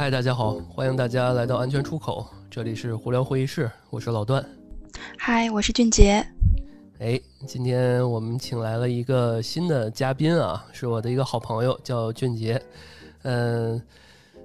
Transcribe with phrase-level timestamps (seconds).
[0.00, 4.42] 嗨，大家好，欢迎大家来到安全出口，这里是胡聊会议室，我是老段。
[5.18, 6.26] 嗨，我是俊杰。
[7.00, 12.58] 哎，今天我们请来了一个新的嘉宾啊，是我的一个好朋友，叫俊杰。
[13.24, 13.78] 嗯，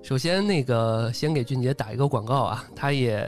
[0.04, 3.24] 首先那个先给俊杰打一个广告啊，他也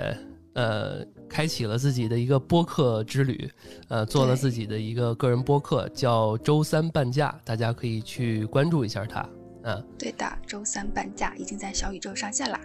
[0.51, 0.97] 呃
[1.29, 3.49] 开启了自己的一个播客之旅，
[3.87, 9.25] 呃，做了自己的一个个人播客，叫周三半价，大家可以去关注一下他。
[9.67, 12.61] 嗯，对的，周三半价已经在小宇宙上线啦。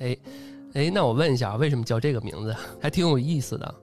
[0.00, 0.16] 哎，
[0.74, 2.54] 哎，那我问一下，为什么叫这个名字？
[2.78, 3.74] 还挺有意思的。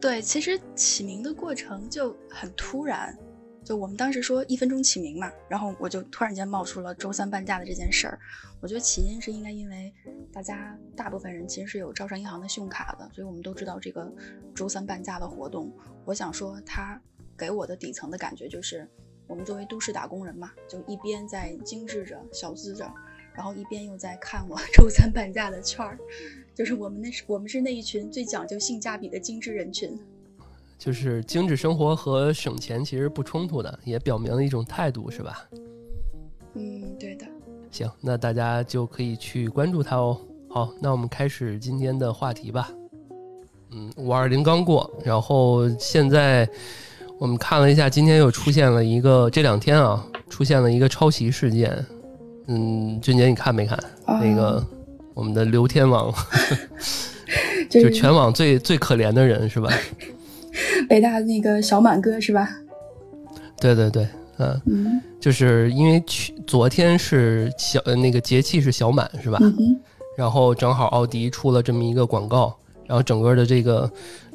[0.00, 3.16] 对，其实起名的过程就很突然，
[3.62, 8.18] 就我们当时说一分钟起名嘛，然后我就突然间冒出了周三半价的这件事儿。
[8.60, 9.94] 我觉得起因是应该因为
[10.32, 14.12] 大家大部分人其实是有招商银行的信用卡的，所以我们都知道这个
[14.52, 15.72] 周三半价的活动。
[16.04, 17.00] 我想说，它
[17.38, 18.90] 给我的底层的感觉就是。
[19.26, 22.92] 我们作为都市打工人嘛，就一边在精致着、小资着，
[23.32, 25.98] 然后一边又在看我 周三半价的券儿，
[26.54, 29.98] 就是我们那是我们是那一群最讲究性价比的精致人群。
[30.76, 35.48] 就是精致生活和省钱其实不冲突的，也表明了一种态度，是吧？
[36.54, 37.24] 嗯，对的。
[37.70, 40.20] 行，那大家就可以去关注他哦。
[40.50, 42.70] 好，那我们开始今天的话题吧。
[43.70, 46.46] 嗯，五二零刚过，然后现在。
[47.22, 51.72] 我们看了一下，今天又出现了一个，这两天啊，出现了一个抄袭事件。
[52.48, 53.78] 嗯，俊杰，你看没看
[54.08, 54.60] 那个
[55.14, 56.12] 我们的刘天王，
[57.70, 59.70] 就全网最最可怜的人是吧？
[60.90, 62.48] 北大那个小满哥是吧？
[63.60, 64.04] 对对对，
[64.66, 69.38] 嗯，就是因为去昨天是小那个节气是小满是吧？
[70.16, 72.52] 然后正好奥迪出了这么一个广告，
[72.88, 73.88] 然后整个的这个。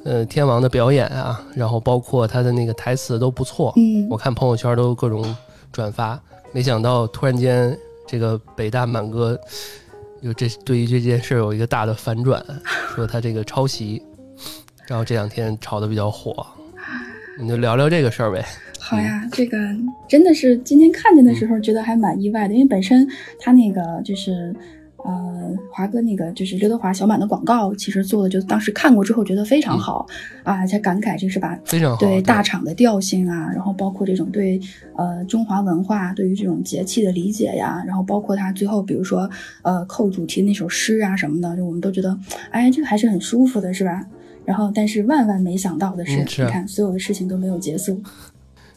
[0.08, 5.36] 呃，天王的表演啊，然后包括他的那个台词都不错，嗯，我看朋友圈都各种
[5.70, 6.18] 转发。
[6.54, 7.78] 没想到突然间，
[8.08, 9.38] 这个北大满哥
[10.22, 12.42] 有这对于这件事有一个大的反转，
[12.96, 14.02] 说他这个抄袭，
[14.88, 16.48] 然后这两天炒的比较火，
[17.38, 18.46] 你就聊聊这个事儿呗。
[18.80, 19.58] 好呀，这个
[20.08, 23.06] 真的是今天看见的时候觉得还蛮意外的，因为本身
[23.42, 24.56] 他那个就是。
[25.06, 30.06] 呃，华哥那个就是刘德华小满的广告，其实做的就当时看过之后觉得非常好
[30.44, 34.60] 啊，才感慨这是把非常好对大厂的调性啊，然后包括这种对
[34.96, 39.30] 呃中华文化对于这种节气的理解呀，然后包括他最后比如说
[39.62, 42.18] 呃扣主题那首诗啊什么的，就我们都觉得
[42.50, 44.04] 哎这个还是很舒服的，是吧？
[44.46, 48.02] 然后但是万万没想到的是，你看所有的事情都没有结束。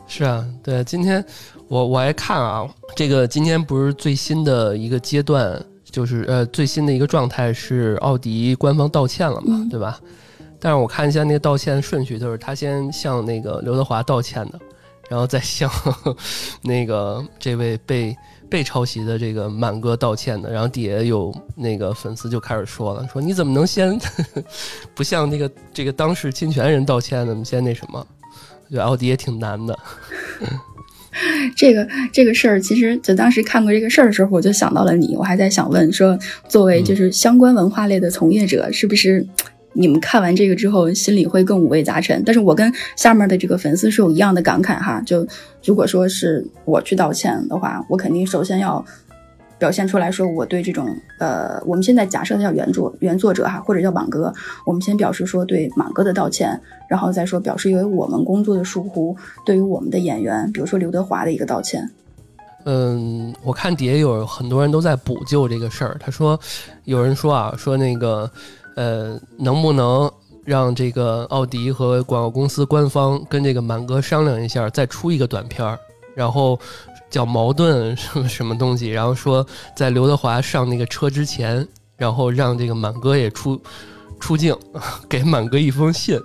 [0.07, 1.25] 是啊，对，今天
[1.67, 5.61] 我我还看啊，这个今天不是最新的一个阶段。
[5.91, 10.01] 就是呃，最新的一个状态是奥迪官方道歉了嘛，对吧？
[10.59, 14.61] 但是我看一下那个道歉顺序，就是他先向那个刘德华道歉的，
[15.09, 15.71] 然后再向
[16.63, 18.15] 那个这位被
[18.49, 23.99] 被抄袭的这个满哥道歉的，然后底下有那个粉丝就开始说了，说你怎么能先
[24.95, 27.33] 不向那个这个当事侵权人道歉呢？
[27.33, 28.07] 你先那什么？
[28.67, 29.79] 我觉得奥迪也挺难的。
[31.57, 35.17] 这个这个事儿，其实就当时看过这个事儿的时候，我就想到了你。
[35.17, 39.27] 我还在想问说，作为就是相关文化类的从业者，是不是
[39.73, 42.23] 你们看完这个之后，心里会更五味杂陈？
[42.25, 45.03] 但是我跟下面的这个粉丝是有一样的感慨哈。
[45.05, 45.27] 就
[45.65, 48.85] 如果说是我去道歉的话，我肯定首先要。
[49.61, 54.33] 表现出来说，我对这种呃，我们现在假设他叫原作原作者哈，或者叫满哥，
[54.65, 61.89] 我们先表示说对满哥的道歉，然后再说表示因为我们工作的疏忽，对于我们的演员，比如说刘德华的一个道歉。
[62.65, 65.97] 嗯，我看底下有很多人都在补救这个事儿。
[66.01, 66.41] 他说，
[66.85, 68.31] 有人说啊，说那个
[68.77, 70.11] 呃，能不能
[70.45, 75.79] 让这个奥迪和广告公司官方跟这个满哥商量一下，再出一个短片儿，
[76.15, 76.59] 然后。
[77.11, 79.45] 叫矛盾什么什么东西，然后说
[79.77, 81.67] 在刘德华上那个车之前，
[81.97, 83.61] 然后让这个满哥也出
[84.21, 84.57] 出镜，
[85.09, 86.19] 给满哥一封信，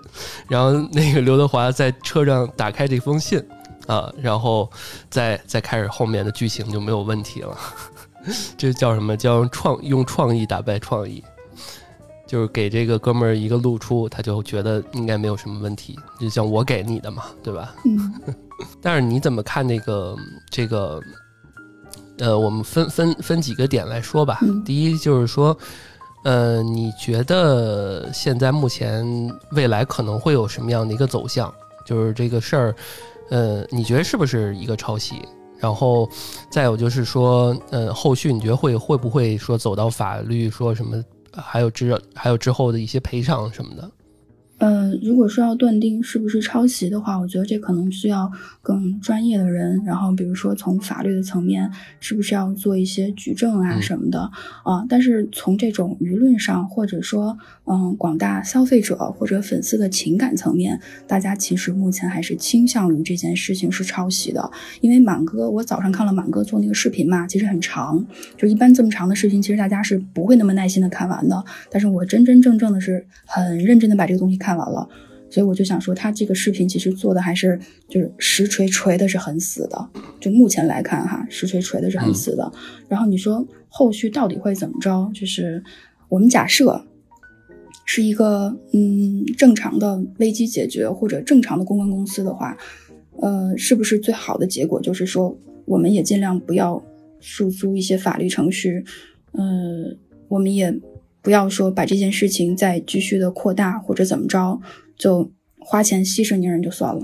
[0.48, 3.44] 然后那个刘德华在车上打开这封信
[3.88, 4.70] 啊，然后
[5.10, 7.58] 再再开始后面的剧情就没有问题了。
[8.58, 11.24] 这叫什么叫创用创意打败创意？
[12.36, 17.74] 就是给这个哥们儿一个露出，他就觉得应该没有什么问题，就像我给你的嘛，对吧？
[17.86, 18.14] 嗯。
[18.84, 20.14] 但是你怎么看那个
[20.52, 21.00] 这个？
[22.18, 24.42] 呃，我们分分分几个点来说吧。
[24.66, 25.58] 第一就是说，
[26.26, 29.06] 呃，你觉得现在目前
[29.52, 31.50] 未来可能会有什么样的一个走向？
[31.86, 32.76] 就是这个事儿，
[33.30, 35.22] 呃，你觉得是不是一个抄袭？
[35.58, 36.10] 然后
[36.50, 41.02] 再有就是说，呃，后续你觉得会会不会说走到法律说什么？
[41.42, 43.90] 还有之还有之后的一些赔偿什么的？
[44.58, 48.32] 呃，如果说要断定是不是抄袭的话，我觉得这可能需要
[48.62, 51.70] 更专业的人，然后比如说从法律的层面，
[52.00, 54.22] 是不是要做一些举证啊什么的
[54.64, 54.86] 啊？
[54.88, 64.50] 但是从这种舆论上，或者说嗯广大消费者或者粉丝的情感层面，大家其实目前还是倾向于这件事情是抄袭的。
[64.80, 68.06] 因为满哥，我早上看了满哥做那个视频嘛，其实很长，
[68.38, 71.44] 就一般这么长的视频，其实大家是不会那么耐心的看完的。
[71.70, 74.40] 但是我真真正正的是很认真的把这个东西。
[74.46, 74.88] 看完了，
[75.32, 77.60] 所以我就想说，他这个视频其实做的还是
[77.90, 79.90] 就是实锤锤的是很死的。
[80.20, 82.52] 就目前来看哈，实锤锤的是很死的。
[82.88, 85.12] 然后你说后续到底会怎么着？
[85.20, 85.64] 就是
[86.10, 86.86] 我们假设
[87.86, 92.56] 是一个嗯正常的危机解决或者正常的公关公司的话，
[93.20, 96.80] 呃，是不是最好的结果就是说，我们也尽量不要
[97.20, 98.86] 诉诸一些法律程序，
[99.34, 100.72] 嗯，我们也。
[101.26, 104.62] 不要说把这件事情再继续的扩大或者怎么着，
[104.96, 107.02] 就花钱息事宁人就算了。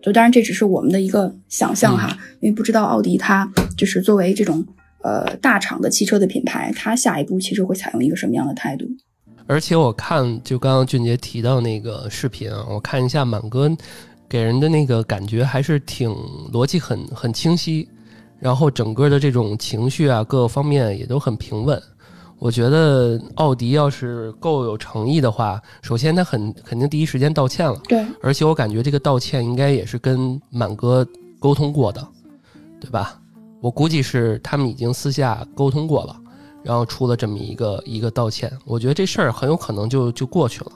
[0.00, 4.64] 就当然这只是我们的一个想象哈，因为不知道奥迪它就是作为这种
[5.02, 8.86] 呃大厂的汽车的品牌，它下一步其实会采用一个什么样的态度。
[9.48, 13.68] 而且我看就刚刚俊杰提到那个视频啊，我看一下满哥
[14.28, 16.08] 给人的那个感觉还是挺
[16.52, 17.88] 逻辑很很清晰，
[18.38, 21.82] 然后整个的这种情绪啊各个方面也都很平稳。
[22.38, 31.06] 我觉得奥迪要是够有诚意的话，首先他很肯定第一时间道歉了，对，而且我感觉这个道歉应该也是跟满哥
[31.40, 32.06] 沟通过的，
[32.80, 33.20] 对吧？
[33.60, 36.16] 我估计是他们已经私下沟通过了，
[36.62, 38.52] 然后出了这么一个一个道歉。
[38.64, 40.70] 我觉得这事儿很有可能就就过去了，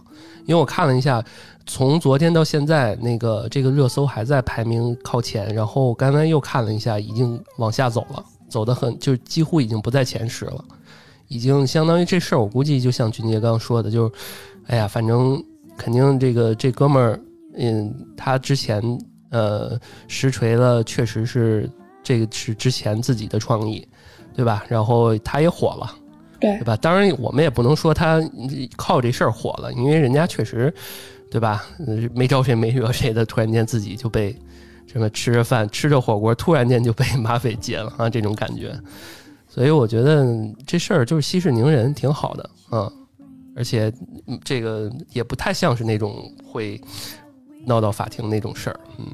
[0.47, 1.25] 因为我看了一下，
[1.65, 10.65] 从昨天到现在，那个这个热搜还在排名靠前，然后刚才又看了一下，已经往下走了，走得很就几乎已经不在前十了。
[11.33, 14.15] 已经相当于这事儿，我估计就像俊杰刚刚说的，就是，
[14.67, 15.43] 哎呀，反正
[15.79, 17.19] 肯定这个这哥们儿，
[17.57, 18.83] 嗯，他之前
[19.31, 21.69] 呃实锤了，确实是
[22.03, 23.87] 这个是之前自己的创意，
[24.35, 24.63] 对吧？
[24.69, 25.91] 然后他也火了，
[26.39, 26.77] 对对吧？
[26.77, 28.21] 当然我们也不能说他
[28.77, 30.73] 靠这事儿火了，因为人家确实，
[31.31, 31.65] 对吧？
[32.15, 34.37] 没招谁没惹谁的，突然间自己就被
[34.87, 38.79] 什么吃着饭吃着火锅，突然间就被马匪劫了啊，这种感觉。
[39.55, 40.27] 所以我觉得
[40.67, 42.91] 这事儿就是息事宁人，挺好的啊，
[43.55, 43.93] 而且
[44.43, 46.81] 这个也不太像是那种会
[47.67, 49.05] 闹到法庭那种事儿，嗯。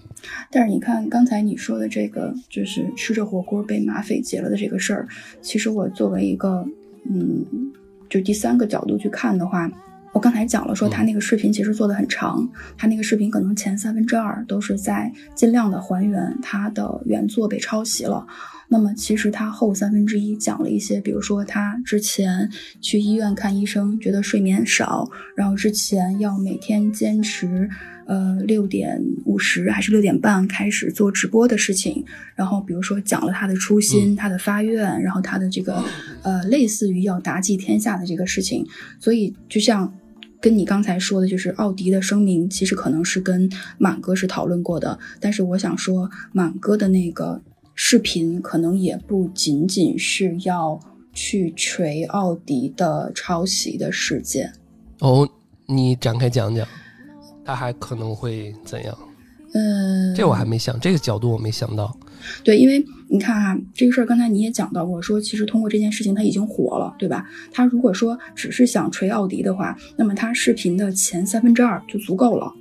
[0.49, 5.09] 但是你看刚才你说的这个，就是吃着火锅被马匪劫了的这个事儿，
[5.43, 6.65] 其实我作为一个
[7.11, 7.45] 嗯，
[8.09, 9.69] 就第三个角度去看的话，
[10.13, 18.25] 我刚才讲了说他那个视频其实做的很长，他那个视频可能前三分之二都是在尽量的还原他的原作被抄袭了。
[18.71, 22.51] 那么其实他后三分之一讲了一些，比如说他之前
[22.83, 27.67] 去医院看医生，觉得睡眠少，然后之前要每天坚持，
[28.07, 32.05] 呃六点五十还是六点半开始做直播的事情，
[32.35, 35.83] 然后比如说讲了他的初心，他的发愿，然后他的这个
[36.23, 38.67] 呃类似于要达济天下的这个事情，
[39.01, 39.91] 所以就像
[40.43, 47.41] 跟你刚才说的，就是奥迪的声明其实可能是跟满哥是讨论过的，但是我想说满哥的那个。
[47.81, 50.79] 视频可能也不仅仅是要
[51.13, 54.53] 去锤奥迪的抄袭的事件
[54.99, 55.27] 哦，
[55.65, 56.67] 你展开讲讲，
[57.45, 58.99] 他还可能会怎样？
[59.55, 61.97] 嗯，这我还没想，这个角度我没想到。
[62.43, 67.31] 对，因为你看啊，这个事儿刚才你也讲到过，说其实通过这件事情他已经火了，对吧？
[67.53, 72.53] 他如果说只是想锤奥迪的话，那么他视频的前三分之二就足够了。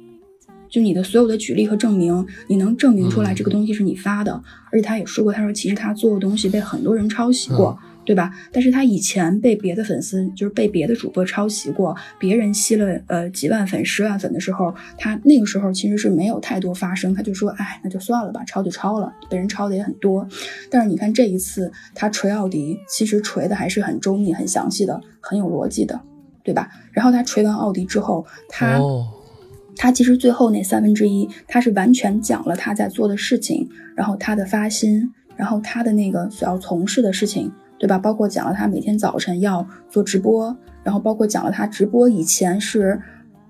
[0.69, 8.31] 就你的所有的举例和证明，你能证明出来这个东西是你发的，而且他也说过，他说其实他做的东西被很多人抄袭过，对吧？
[8.51, 20.27] 但是他以前被别的粉丝，就是被别的主播抄袭过，别人吸了呃几万粉、十万粉的时候，他那个时候其实是没有太多发声，他就说，哎，那就算了吧，抄就抄了，被人抄的也很多。
[20.69, 25.99] 但是你看这一次他锤奥迪，其实锤的还是很周密、很详细的，很有逻辑的，
[26.43, 26.69] 对吧？
[26.91, 28.79] 然后他锤完奥迪之后，他。
[29.77, 37.97] 他其实最后那三分之一，他是完全讲了他在做的事情，然后他的发心，然后他的那个所要从事的事情，对吧？
[37.97, 42.99] 包括讲了他每天早晨要做直播，然后包括讲了他直播以前是，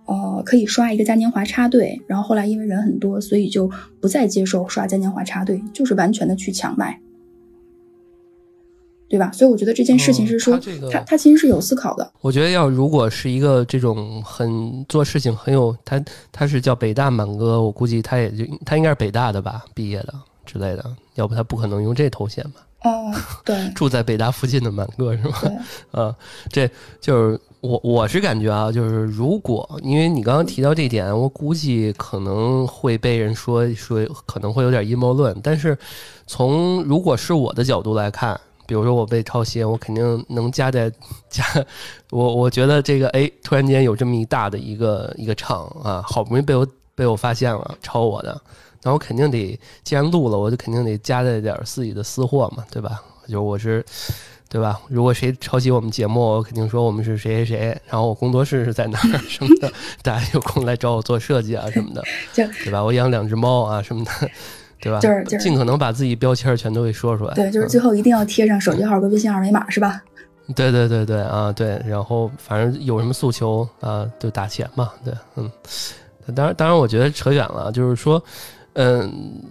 [0.05, 3.69] 呃，可以刷一个嘉年华插队，然后后来因为人很多，所以就
[4.01, 6.99] 不再接受刷嘉年华插队，就是完全的去抢麦。
[9.09, 9.31] 对吧？
[9.31, 10.59] 所以我觉得这件事情是说，
[10.91, 12.11] 他他其实是有思考的。
[12.21, 20.13] 我觉得要如果是一个这种很做事情很有他他是叫北大满哥，我估计他也就他应该是北大的吧毕业的
[20.45, 20.85] 之类的，
[21.15, 22.61] 要不他不可能用这头衔吧？
[22.83, 23.11] 哦，
[23.43, 25.33] 对， 住在北大附近的满哥是吗？
[25.91, 26.15] 啊，
[26.51, 26.69] 这
[27.01, 35.35] 就是我我是感觉啊，就是如果因为你刚刚提到这点，我估计可能会被人说说可能会有点阴谋论。
[35.41, 35.75] 但是
[36.27, 40.91] 从如果是我的角度来看，比如说我被抄袭，我肯定能加在
[41.27, 41.43] 加
[42.11, 48.39] 我我觉得这个哎，突然间有这么一大的一个一个场啊，好不容易被我被我发现了抄我的，
[48.83, 53.01] 那我肯定得既然录了，我就肯定得加在点自己的私货嘛，对吧？
[53.27, 53.83] 就我是。
[54.49, 54.79] 对吧？
[54.87, 59.69] 如果谁抄袭我们节目，我肯定说我们是谁谁谁，然后我工作室是在哪儿 什么的，
[60.01, 62.01] 大家有空来找我做设计啊什么的，
[62.33, 62.81] 对吧？
[62.81, 64.11] 我养两只猫啊什么的，
[64.79, 64.99] 对吧？
[64.99, 67.33] 就是尽可能把自己标签全都给说出来。
[67.33, 70.01] 对，就是最后一定要贴上手机号和微信二维码，是吧？
[70.55, 75.51] 对对对对啊对，然后反正有什么诉求啊，就打钱嘛，对，嗯。
[76.35, 78.21] 当然，当然，我觉得扯远了，就是说，
[78.73, 79.41] 嗯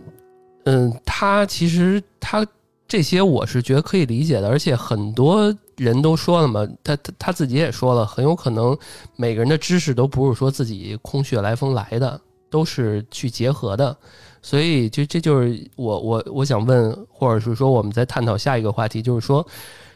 [0.64, 2.46] 嗯，他其实他。
[2.88, 8.78] 这些我是觉得可以理解的，而且很多人都说了嘛，他他他自己也说了，很有可能
[9.16, 13.96] 每个人的知识都不是说自己空穴来风来的，都是去结合的，
[14.46, 19.44] 所以就这就是我我我想问，或者是说我们在探讨下一个话题，就是说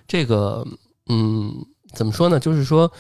[0.09, 0.67] 这个
[1.07, 1.55] 嗯
[1.95, 2.41] 怎么说呢？
[2.41, 2.91] 就是说，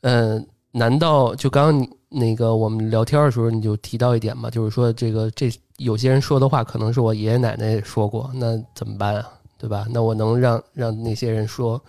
[0.00, 5.48] 呃，难道就刚刚你那个我们聊天的时候你就提到一点嘛，就是说这个这。
[5.76, 9.24] 有些人说的话可能是我爷爷奶奶说过，那怎么办啊？
[9.56, 9.86] 对吧？
[9.92, 11.80] 那我能让让那些人说，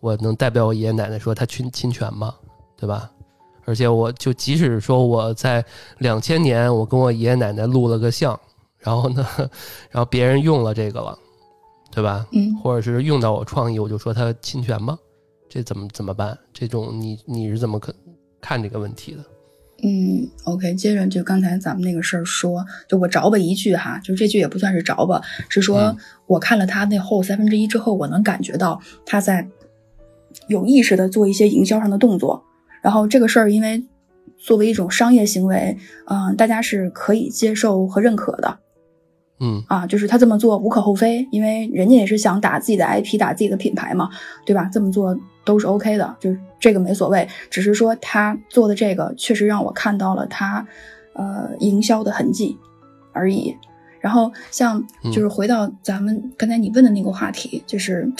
[0.00, 2.34] 我能代表我爷爷奶奶说他侵侵权吗？
[2.78, 3.10] 对吧？
[3.66, 5.62] 而且我就即使说我在
[5.98, 8.38] 两千年我跟我爷爷奶奶录了个像，
[8.78, 9.26] 然后呢，
[9.90, 11.18] 然后别人用了这个了，
[11.92, 12.26] 对吧？
[12.32, 14.98] 嗯，或者是用到我创意，我就说他侵权吗？
[15.48, 16.38] 这怎么怎么办？
[16.52, 17.94] 这种你你是怎么看
[18.40, 19.24] 看这个问题的？
[19.82, 25.20] 嗯，OK，接着就刚才咱们那个事儿说，就我着吧一句哈，就这句也不算是着吧，
[25.50, 25.94] 是说
[26.26, 29.46] 我看了他那后三分之一之后，我能感觉到他在
[30.48, 32.42] 有意识的做一些营销上的动作，
[32.82, 33.84] 然后这个事儿因为
[34.38, 38.58] 作为一种商业行为，嗯，大家是可以接受和认可的。
[39.38, 44.08] 嗯啊，就是他这么做无可厚非，因为人家也是想打自己的 IP，打自己的品牌嘛，
[44.46, 44.70] 对吧？
[44.72, 45.14] 这么做
[45.44, 47.28] 都是 OK 的，就是这个没所谓。
[47.50, 50.66] 只是说他做的这个确实让我看到了他，
[51.12, 52.56] 呃，营销的痕迹
[53.12, 53.54] 而已。
[54.00, 58.10] 然后像就是回到咱们刚才你问的那个话题，就是。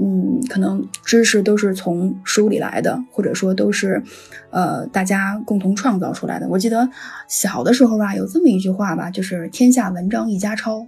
[0.00, 4.02] 嗯，可能知识都是从书里来的，或者说都是，
[4.50, 6.48] 呃，大家共同创造出来的。
[6.48, 6.88] 我记得
[7.28, 10.86] 小的时候吧，有这么一句话吧，就是“天下文章一家抄”，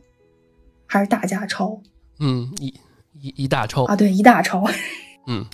[0.87, 1.81] 还是大家抄？
[2.19, 2.75] 嗯，一
[3.21, 4.65] 一一大抄啊，对，一大抄。
[5.27, 5.45] 嗯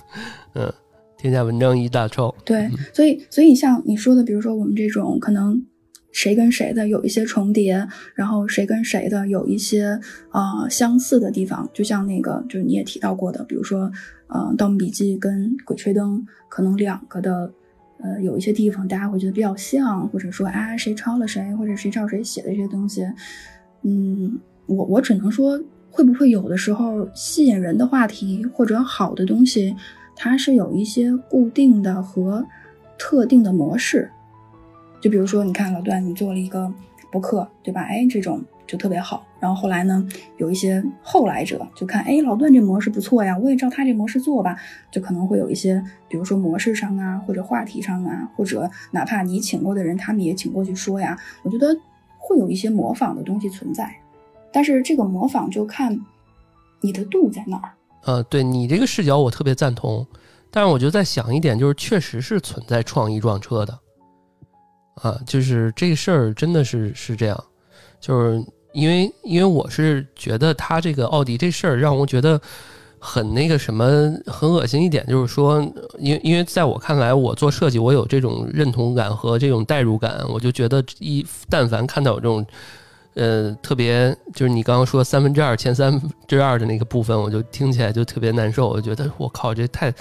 [0.54, 0.72] 嗯，
[1.16, 2.34] 天下文章一大抄。
[2.44, 5.64] 对，所以所以像你说的，比如说我们这种可能。
[6.10, 10.00] 谁跟谁的有一些重叠，然后谁跟谁的有一些
[10.32, 13.90] 呃相似的地方，就像那个就是你也提到过的，比如说
[14.26, 17.52] 呃《盗墓笔记》跟《鬼吹灯》，可能两个的
[18.00, 23.06] 呃有一些地方大家会觉得比较像，或者说啊谁抄了谁，或者谁照谁写的这些东西，
[23.82, 25.60] 嗯，我我只能说
[25.90, 29.76] 会不会有的时候吸引人的话题或者好的东西，
[30.16, 32.44] 它是有一些固定的和
[32.98, 34.10] 特定的模式。
[35.00, 36.72] 就比如说，你看老段，你做了一个
[37.10, 37.82] 博客，对吧？
[37.82, 39.24] 哎，这种就特别好。
[39.40, 40.04] 然后后来呢，
[40.36, 44.56] 有一些后来者就看，哎，老段这模式不错呀，我也照他这模式做吧。
[44.90, 51.16] 就可能会有一些，比如说模式上啊，或者话题上啊，或者哪怕你请过的人，他们也请过去说呀。
[51.44, 51.68] 我觉得
[52.18, 53.94] 会有一些模仿的东西存在，
[54.52, 55.96] 但是这个模仿就看
[56.80, 57.70] 你的度在哪儿。
[58.04, 60.04] 呃，对你这个视角我特别赞同，
[60.50, 63.78] 但是我就在想一点，就是确实是存在创意撞车的。
[65.02, 67.44] 啊，就是这事儿真的是是这样，
[68.00, 72.40] 就是因为因为我是觉得他这个奥迪这事儿让我觉得
[72.98, 75.60] 很那个什么很恶心一点，就是说，
[75.98, 82.44] 因为因为在我看来，我做设计，我有这种认同感和这种代入感，我就觉得一但凡看到有这种
[83.14, 89.94] 呃特别就是你刚刚说三分之二前三之二的那个部分，我就听起来就特别难受，我觉得我靠，这太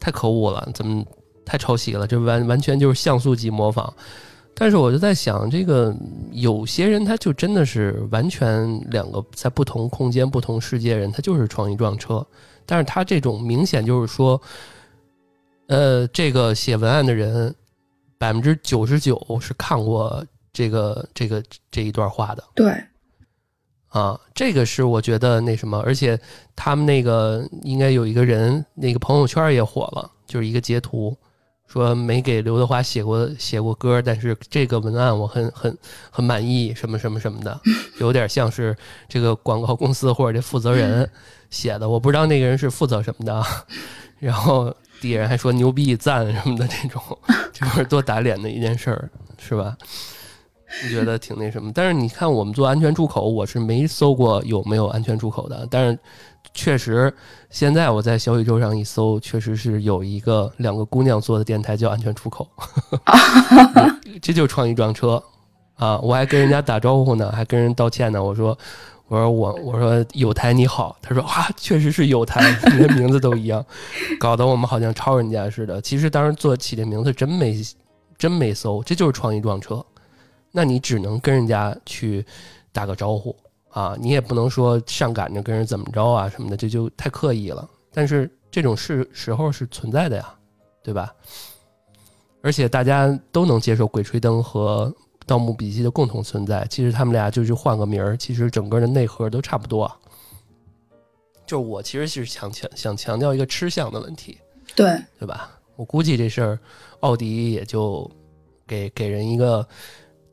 [0.00, 1.04] 太可恶了，怎么
[1.44, 2.06] 太抄袭了？
[2.06, 3.92] 这完完全就是像素级模仿。
[4.54, 5.94] 但是我就在想，这个
[6.30, 12.24] 有些人他就真的是完全两个在不同空间、不同世界人，他就是创意撞车。
[12.64, 14.40] 但是他这种明显就是说，
[15.66, 17.52] 呃，这个写文案的人
[18.18, 22.44] 百分之九十九是看过这个这个这一段话的。
[22.54, 22.72] 对，
[23.88, 26.16] 啊，这个是我觉得那什么，而且
[26.54, 31.16] 他们那个应该有一个人，那个朋友圈也火了，就是一个截图。
[31.72, 35.74] 说没给刘德华写过写过歌，但是这个文案我很很
[36.10, 37.58] 很满意，什么什么什么的，
[37.98, 38.76] 有点像是
[39.08, 41.08] 这个广告公司或者这负责人
[41.48, 43.42] 写的，我不知道那个人是负责什么的。
[44.18, 47.02] 然后底下人还说牛逼赞什么的， 这种
[47.54, 49.74] 这不是多打脸的一件事儿，是吧？
[50.84, 51.72] 你觉得挺那什么？
[51.74, 55.66] 但是你看，我们做安全出口，我是没搜过有没有安全出口的。
[55.70, 55.98] 但是
[56.54, 57.12] 确实，
[57.48, 62.46] 现在我在小宇宙上一搜，确实是有一个两个姑娘做的电台叫安全出口，
[64.20, 65.22] 这就创意撞车
[65.76, 65.98] 啊！
[66.00, 68.22] 我还跟人家打招呼呢，还跟人道歉呢。
[68.22, 68.56] 我说，
[69.08, 73.64] 我说我我说有台你好，他说啊，确实是有台，你的名字都一样，
[74.20, 75.80] 搞得我们好像抄人家似的。
[75.80, 77.60] 其实当时做起这名字真没
[78.18, 79.84] 真没搜，这就是创意撞车。
[80.52, 82.24] 那你只能跟人家去
[82.72, 83.34] 打个招呼
[83.72, 87.68] 啊，你也不能说上赶着跟人怎么着啊什么的，这就太刻意了。
[87.92, 90.34] 但是这种事时候是存在的呀，
[90.82, 91.14] 对吧？
[92.42, 94.92] 而且大家都能接受《鬼吹灯》和
[95.26, 96.66] 《盗墓笔记》的共同存在。
[96.70, 99.90] 其实他们俩就是换个名儿，其实整个的内核都差不多。
[101.46, 104.38] 就是我其实是想强想强调一个吃相的问题，
[104.74, 105.50] 对对吧？
[105.76, 106.58] 我估计这事儿，
[107.00, 108.10] 奥迪也就
[108.66, 109.66] 给给人一个。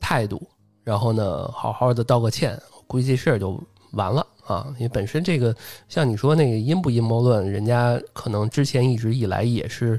[0.02, 0.40] 态度，
[0.82, 2.58] 然后呢，好好的道个歉，
[2.90, 4.66] 估计这事儿就完了啊！
[4.78, 5.54] 因为本身这个，
[5.88, 9.96] 像你说那个阴不阴谋论，人家可能之前一直以来也是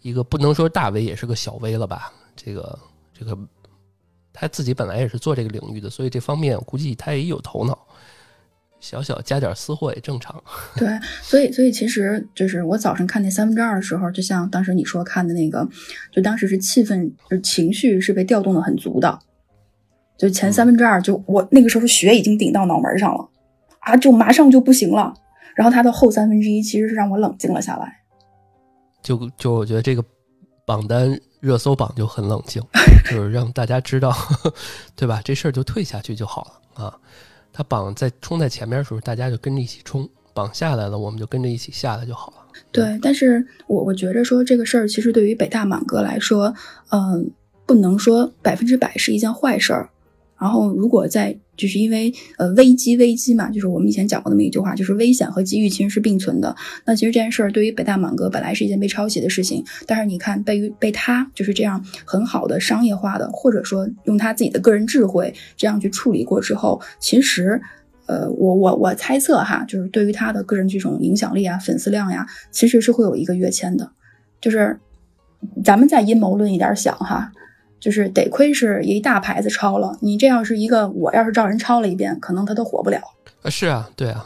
[0.00, 2.12] 一个不能说大 V，也是个小 V 了吧？
[2.34, 2.76] 这个
[3.16, 3.38] 这个，
[4.32, 7.78] 他自己本来也是做这个领域的，所以这方面估计他也有头脑，
[8.80, 10.42] 小小加点私货也正常。
[10.74, 10.88] 对，
[11.22, 15.64] 所以所以其实就是我早上看那三分之二的时候，就像当时你说看的那个，
[16.10, 19.16] 就当时是气氛，就情绪是被调动的很足的。
[20.22, 23.28] 就前三分之二，就我那个时候血已经顶到脑门上了，
[23.80, 25.12] 啊，就马上就不行了。
[25.56, 27.92] 然后他的后三分之一其实是让我冷静了下来。
[29.02, 30.04] 就就我觉得这个
[30.64, 32.62] 榜单热搜榜就很冷静，
[33.10, 34.14] 就是让大家知道，
[34.94, 35.20] 对吧？
[35.24, 36.96] 这事儿就退下去就好了啊。
[37.52, 42.36] 他榜在冲在前面的时候，大家就跟着一起冲；榜下来了，我们就跟着一起下来就好了。
[42.70, 46.54] 对，但是我我觉着说这个事儿，其实对于北大满哥来说，
[46.92, 47.28] 嗯，
[47.66, 49.90] 不能说百分之百是一件坏事儿。
[50.42, 56.56] 然后，如果在就是因为呃危机危机嘛，就是我们以前讲过那么一句话，就是危险和机遇其实是并存的。
[56.84, 67.60] 那其实这件事儿对于北大满哥本来是一件被抄袭的事情，但是你看被被他就是这样很好的商业化的，或者说用他自己的个人智慧这样去处理过之后，其实
[68.06, 73.88] 呃我我我猜测哈，就是对于他的个人这种影响力啊、粉丝量呀，其实是会有一个跃迁的。
[74.40, 74.76] 就是
[75.62, 77.30] 咱们再阴谋论一点想哈。
[77.82, 83.00] 就是得亏是一大牌子抄了，你这要是一个，我要是照人抄了一遍，可能他都火不了。
[83.42, 84.24] 啊，是啊，对啊，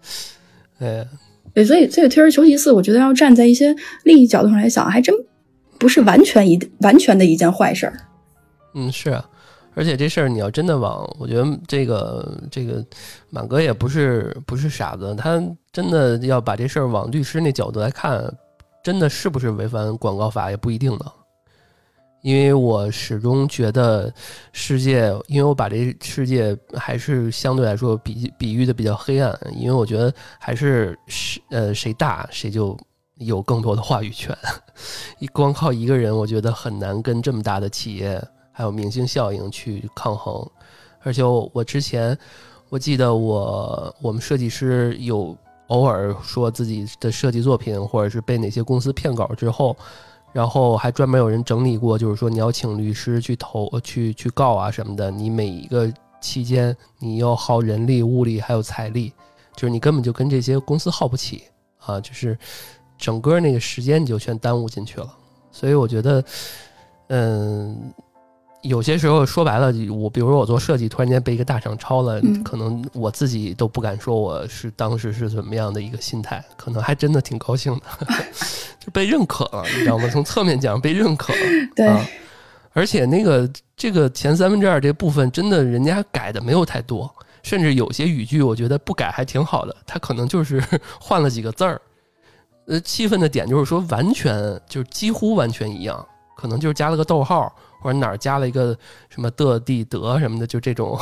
[0.80, 1.06] 对，
[1.52, 5.14] 对，所以所以退而求其次，我觉得要站在一些利益角度上来想，还真
[5.78, 7.92] 不是完全一完全的一件坏事儿。
[8.74, 9.28] 嗯，是啊，
[9.74, 12.82] 而且这事儿你要真的往，我觉得这个这个
[13.28, 15.38] 满哥也不是不是傻子，他
[15.70, 18.24] 真的要把这事儿往律师那角度来看，
[18.82, 21.04] 真的是不是违反广告法也不一定呢。
[22.20, 24.12] 因为我始终觉得
[24.52, 32.76] 世界，因为我把这世界还是相对来说比比喻的比较黑暗，因为我觉得还是谁呃谁大谁就
[33.18, 34.36] 有更多的话语权。
[35.20, 40.44] 一光靠一个人，我觉得很难跟这么大的企业还有明星效应去抗衡。
[41.00, 42.18] 而且我之前
[42.68, 49.76] 我记得我我们设计师有偶尔说自己的设计作品或者是被哪些公司骗稿之后。
[50.38, 55.10] 然后还专门有人整理过，就是说你要请律师去投、去去告啊什么的。
[55.10, 59.12] 你每一个期间你要耗人力、物力还有财力，
[59.56, 61.42] 就是你根本就跟这些公司耗不起
[61.84, 62.38] 啊，就是
[62.96, 65.12] 整个那个时间你就全耽误进去了。
[65.50, 66.24] 所以我觉得，
[67.08, 67.92] 嗯。
[68.62, 78.06] 有些时候说白了，我比如说我做设计，突然间被一个大厂抄了，可能我自己都不敢说我是当时是怎么样的一个心态，可能还真的挺高兴的，
[78.80, 80.08] 就被认可了，你知道吗？
[80.12, 81.38] 从侧面讲被认可了，
[81.76, 81.88] 对。
[82.72, 90.62] 而且那个这个前三分之二这部分，真的人家改的没有太多，甚至有些语句我觉得不改还挺好的，他可能就是
[91.00, 91.80] 换了几个字儿。
[92.66, 97.52] 呃，气愤的点就是说完全就是几乎完全一样，可能就是加了个逗号。
[97.80, 98.76] 或者哪儿加了一个
[99.08, 100.98] 什么的、地、德什么的，就这种，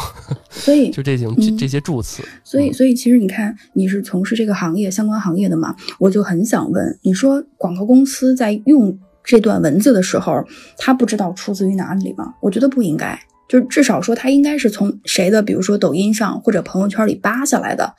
[0.50, 2.22] 所以 就这种这些助词。
[2.44, 5.74] 所以，所以其实你看，你是从事这个行业相关行业的嘛？
[5.98, 10.44] 我就很想问，你说广告公司在用这段文字的时候，
[10.78, 12.34] 他不知道出自于哪里吗？
[12.40, 17.94] 我觉得不应该，就是至少说他应该是从谁的，比如说抖音上或者朋友圈里扒下来的，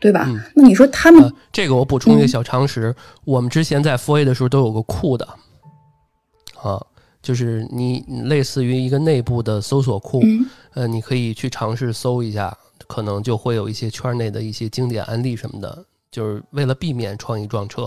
[0.00, 0.28] 对吧？
[0.54, 5.26] 那你说他们这个，我补充一个小常识，我们之前在 f A 的时候都有个库的，
[6.62, 6.80] 啊。
[7.22, 10.20] 就是你类似于一个内部的搜索库，
[10.74, 12.54] 呃，你可以去尝试搜一下，
[12.86, 15.84] 可能就会有一些圈内的一些经典案例什么的。
[16.10, 17.84] 就是为了避免创意撞车，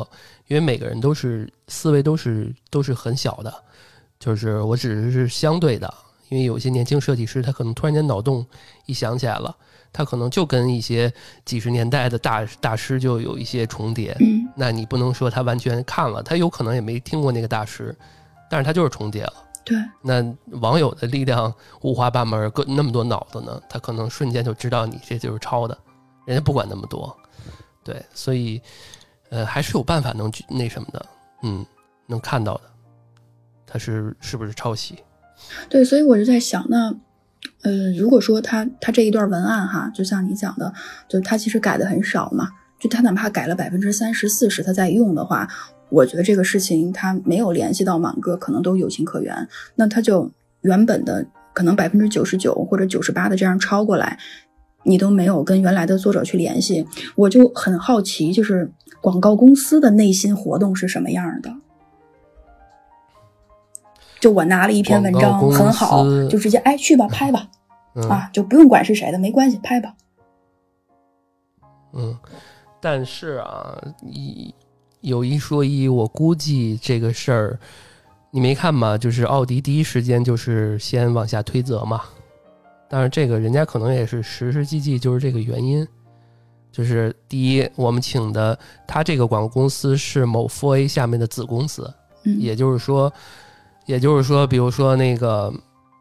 [0.47, 3.53] 因为每个人都是思维都是都是很小的，
[4.19, 5.93] 就是我只是是相对的，
[6.29, 8.43] 因为有些年轻设计师他可能突然间脑洞
[8.87, 9.55] 一想起来了，
[9.93, 11.13] 他可能就跟一些
[11.45, 17.95] 几十年代的大大师就有一些重叠，嗯那你不能说他完全看了，他有可能也没听过那个大师，
[18.49, 19.33] 但是他就是重叠了。
[19.63, 20.23] 对，那
[20.59, 25.75] 网友的力量五花八门，各那么多脑子呢，他可能瞬间就知道你这就是抄的，
[26.25, 27.17] 人家不管那么多，
[27.83, 28.61] 对，所以
[29.29, 31.05] 呃还是有办法能去那什么的，
[31.41, 31.65] 嗯，
[32.05, 32.61] 能看到的，
[33.65, 34.99] 他是是不是抄袭？
[35.67, 36.95] 对，所以我就在想，那
[37.63, 40.71] 呃，如果说他他这一段文案哈，就像你讲的，
[41.07, 45.47] 就他其实改的很少嘛，就他哪怕改了百分之三十四十，他在用的话，
[45.89, 49.47] 我觉得这个事情他没有联系到满哥，可能都有情可原。
[49.75, 54.17] 那他就原本的可能百分之九十九或者九十八的这样抄过来，
[54.83, 58.71] 你都没有跟原来的作者去联系，我就很好奇，就是
[59.01, 61.53] 广告公司的内心活动是什么样的。
[64.19, 67.47] 就我拿了一篇文章很好，就直接哎去吧拍吧
[67.93, 69.93] 嗯啊，就不用管是谁的，没关系，拍吧。
[71.93, 72.17] 嗯，
[72.81, 74.53] 但是啊，一
[75.05, 77.59] 有一说一，我估计这个事儿
[78.31, 78.97] 你没看吗？
[78.97, 82.01] 就是奥迪第一时间就是先往下推责嘛。
[82.89, 85.87] 但是这个人家可能也是实实际际就是这个原因，
[86.71, 93.11] 就是第一，我们请的他这个广告公司是某 Four A 下面的子公司，嗯，也就是说，
[93.85, 95.53] 也就是说，比如说那个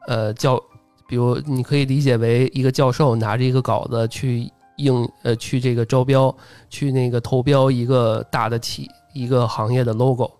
[0.08, 0.58] 呃教，
[1.06, 6.34] 比如你可以理解为一个教授拿着一个稿子去应呃去这个招标，
[6.68, 10.30] 去那个投标一个大的企一个行业的 logo，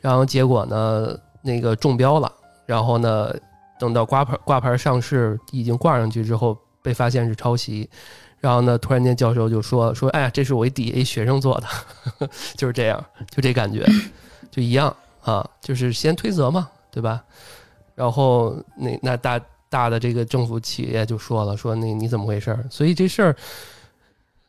[0.00, 2.30] 然后结果呢那个中标了，
[2.64, 3.34] 然后呢
[3.78, 7.88] 等到挂牌挂牌上市已经挂上去之后，被发现是抄袭。
[8.38, 13.84] 然后呢，突然间教授就说说，哎呀，这是我一底下一学生做的， 就是这样，就这感觉，
[14.50, 17.24] 就一样啊，就是先推责嘛，对吧？
[17.94, 22.64] 然后那那大大的这个政府企业就说了，说那你怎么回事儿？
[22.70, 23.36] 所以这事儿，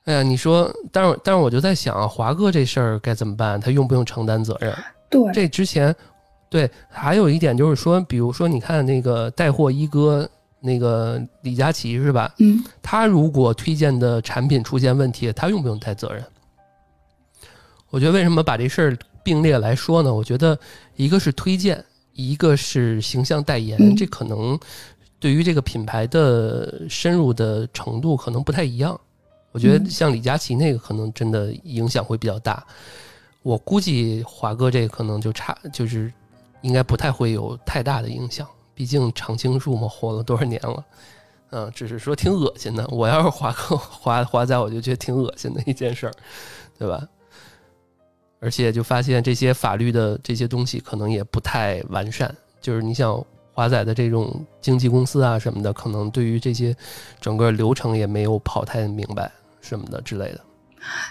[0.08, 3.60] 哎呀，你说，但是但是我就在想啊，华哥这事儿该怎么办？
[3.60, 4.74] 他用不用承担责任？
[5.10, 5.94] 对，这之前，
[6.50, 10.26] 对，还有一点就是说，比如说，你看那个带货一哥
[10.62, 12.34] 那个李佳琦是吧？
[12.40, 16.24] 嗯他如果推荐的产品出现问题，他用不用担责任？
[17.90, 20.14] 我觉得为什么把这事儿并列来说呢？
[20.14, 20.58] 我觉得
[20.96, 24.58] 一个是推荐，一个是形象代言，嗯这可能
[25.20, 28.98] 对于这个品牌的深入的程度可能不太一样。
[29.58, 32.64] 我觉得嗯像李佳琦那个可能真的影响会比较大。
[33.42, 36.14] 我估计华哥这个可能就差，就是
[36.62, 38.48] 应该不太会有太大的影响。
[38.76, 40.86] 毕竟常青树嘛，活了多少年了。
[41.50, 42.86] 嗯，只是说挺恶心的。
[42.90, 46.14] 我要是华哥 华华仔，我就觉得挺恶心的一件事儿，
[46.78, 47.08] 对吧？
[48.40, 53.20] 而且就发现这些法律的这些东西可能也不太完善，就是你像
[53.54, 56.76] 华仔的这种经纪公司啊什么的，可能对于这些
[57.20, 59.32] 整个流程也没有跑太明白
[59.68, 60.47] 什么的之类的。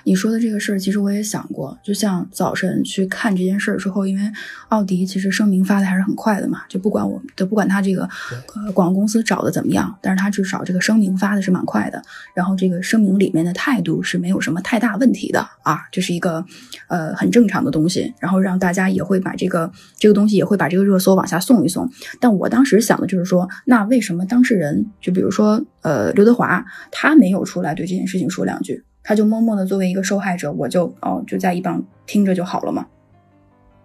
[0.04, 1.76] 你说的这个事儿，其实我也想过。
[1.82, 4.22] 就像早晨去看这件事儿之后，因为
[4.68, 8.08] 奥迪其实声明发的还是很快的嘛，就不管我就不管他这个
[8.54, 12.02] 呃广告公司找的怎么样，但是他至少这个声明发的是蛮快的。
[12.34, 16.44] 然后这个声明里面的态度是没有什么太大问题的啊，这是一个
[16.88, 18.12] 呃很正常的东西。
[18.18, 21.88] 然后让大家也会把这个这个东西也会把这个热搜往下送一送。
[22.20, 28.84] 但我当时想的就是说，那为什么当事人就比如说呃刘德华，他没有出来对这件事情说两句？
[29.08, 32.88] 他就默默的作为一个受害者，我就哦就在一旁听着就好了嘛，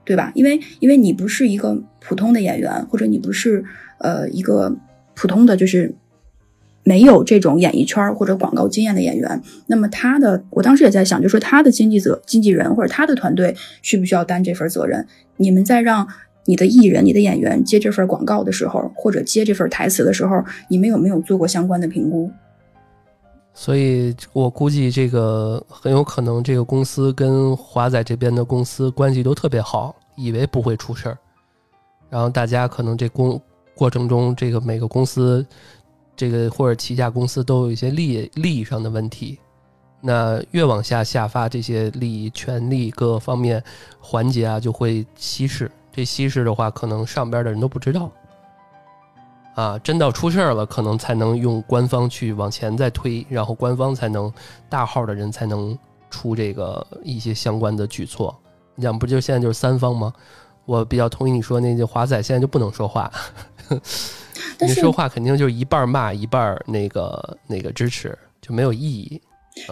[0.03, 0.31] 对吧？
[0.34, 3.63] 因为因为你不是一个普通的演员，或者你不是
[3.99, 4.75] 呃一个
[5.13, 5.93] 普通的就是
[6.84, 15.05] 没有这种演艺圈或者广告经验的演员，那么他的我当时也在想，就说他的经纪者、经纪人或者他的团队需不需要担这份责任？
[15.38, 16.07] 你们在让
[16.45, 22.31] 你的艺人、你的演员接这份广告的时候，或者接这份台词的时候，你们有没有做过相关的评估？
[23.54, 31.18] 所以我估计这个很有可能，这个公司跟华仔这边的公司关系都特别好，以为不会出事儿。
[32.10, 33.40] 然后大家可能这公
[33.76, 35.46] 过程中，这个每个公司，
[36.16, 39.38] 这个或者旗下公司都有一些利益利益上的问题。
[40.00, 43.64] 那越往下下发这些利益、权利各方面
[44.00, 45.70] 环节啊，就会稀释。
[45.92, 48.10] 这稀释的话，可能上边的人都不知道。
[49.62, 54.34] 啊，真到出事儿了，可能才能用官方去往前再推，然后官方才能
[54.67, 55.78] 大号的人才能
[56.10, 58.36] 出这个一些相关的举措。
[58.74, 60.12] 你讲不就现在就是三方吗？
[60.65, 63.12] 我比较同意你说那句，华仔现在就不能说话，
[64.60, 69.21] 你说话肯定就是一半骂一半那个那个支持，就没有意义。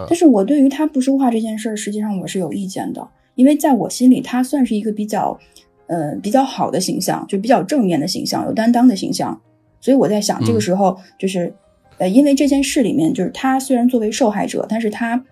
[0.07, 5.39] 但是我对于他不说话这件事儿，实际上我是有意见的，因为在我心里，他算是一个比较，
[5.87, 9.41] 呃，比较好的形象，就比较正面的形象，有担当的形象。
[9.81, 11.53] 所以我在想，这个时候就是，
[11.97, 15.23] 呃，因为这件事里面，就是他虽然作为受害者，但是他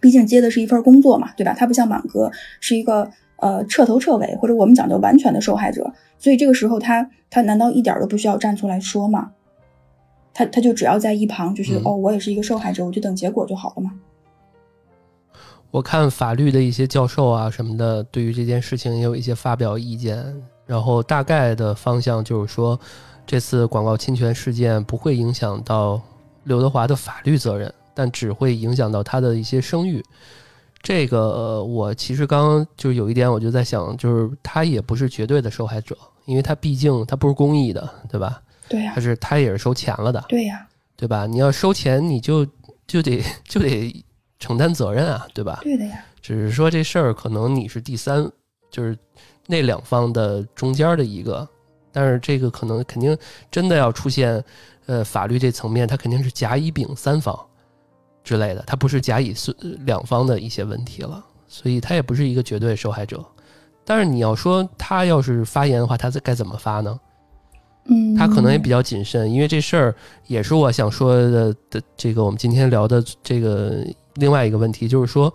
[0.00, 1.54] 毕竟接的是一份工作嘛，对吧？
[1.58, 9.32] 他不像满哥是一个呃彻头彻尾或者我们讲的完全的受害者，所以这个时候他他难道一点都不需要站出来说吗？
[10.32, 13.92] 他他就只要在一旁，就是哦，我也是一个受害者，我就等结果就好了嘛。
[15.72, 20.24] 我看法律的一些教授啊什么的，对于这件事情也有一些发表意见，
[20.64, 22.78] 然后大概的方向就是说。
[23.26, 26.00] 这次广告侵权事件不会影响到
[26.44, 30.04] 刘德华的法律责任，但只会影响到他的一些声誉。
[30.82, 38.42] 这个我其实刚刚就有一点，我就在想，就是他也不是绝对的受害者，因为他毕竟他不是公益的，对吧？
[38.68, 38.92] 对呀。
[38.94, 40.22] 他是他也是收钱了的。
[40.28, 40.66] 对呀。
[40.94, 41.26] 对吧？
[41.26, 42.46] 你要收钱，你就
[42.86, 44.04] 就得就得
[44.38, 45.60] 承担责任啊，对吧？
[45.62, 46.04] 对的呀。
[46.20, 48.30] 只是说这事儿可能你是第三，
[48.70, 48.96] 就是
[49.46, 51.48] 那两方的中间的一个。
[51.94, 53.16] 但是这个可能肯定
[53.52, 54.42] 真的要出现，
[54.86, 57.38] 呃，法律这层面，它肯定是甲乙丙三方
[58.24, 59.54] 之类的，它不是甲乙是
[59.86, 63.24] 两方的一些问题了，所以他也不是一个绝对受害者。
[63.84, 67.00] 但是你要说他要是发言的话，他该怎么发呢？
[67.84, 69.94] 嗯，他可能也比较谨慎，因为这事儿
[70.26, 75.32] 也是我想说的的这个我们今天聊的这个另外一个问题，就是说。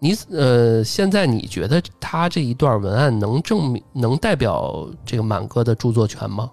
[0.00, 6.50] 你呃，现在你觉得他这一段文案能证明、能代表这个满哥的著作权吗？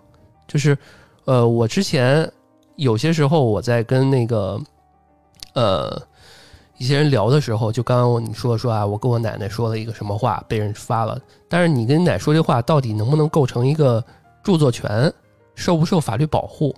[0.47, 0.77] 就是，
[1.25, 2.29] 呃，我之前
[2.75, 4.60] 有些时候我在跟那个
[5.53, 6.01] 呃
[6.77, 11.19] 一些人聊的时候，就刚刚你说说啊，我跟我奶奶说了一个什么话，被人发了。
[11.47, 14.03] 但是你跟你奶说这话，到底能不能构成一个
[14.43, 15.12] 著作权？
[15.53, 16.75] 受不受法律保护？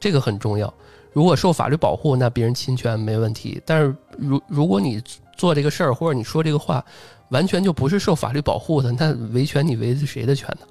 [0.00, 0.72] 这个很重要。
[1.12, 3.60] 如果受法律保护，那别人侵权没问题。
[3.66, 5.02] 但是如如果你
[5.36, 6.84] 做这个事儿，或者你说这个话，
[7.28, 10.66] 完全就不是受法律保护的，那维权你维谁的权呢？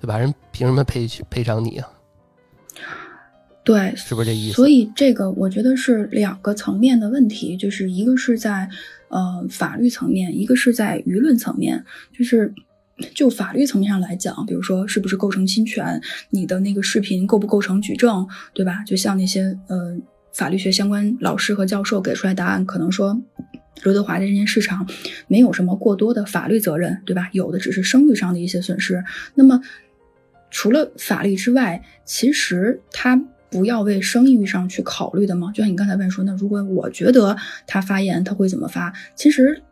[0.00, 0.16] 对吧？
[0.16, 1.88] 人凭什么赔赔偿你啊？
[3.64, 4.54] 对，是不是这意思？
[4.54, 8.70] 所以这个我觉得是两个层面的问题，就是一个是在
[9.08, 11.84] 呃法律层面，一个是在舆论层面。
[12.16, 12.54] 就是
[13.14, 16.00] 就法律层面上来讲，比如说是不是构成侵权，
[16.30, 18.82] 你的那个视频构不构成举证，对吧？
[18.86, 19.96] 就像那些呃
[20.32, 23.20] 法律学相关老师和教授给出来答案，可能说。
[23.82, 24.88] 刘德华在这件事上
[25.26, 27.28] 没有什么过多的法律责任，对吧？
[27.32, 29.04] 有的只是声誉上的一些损失。
[29.34, 29.60] 那么，
[30.50, 35.50] 除了法律之外，其实他不要为声誉上去考虑的吗？
[35.54, 37.36] 就像你刚才问说，那如果我觉得
[37.66, 38.92] 他发言他会怎么发？
[39.14, 39.62] 其实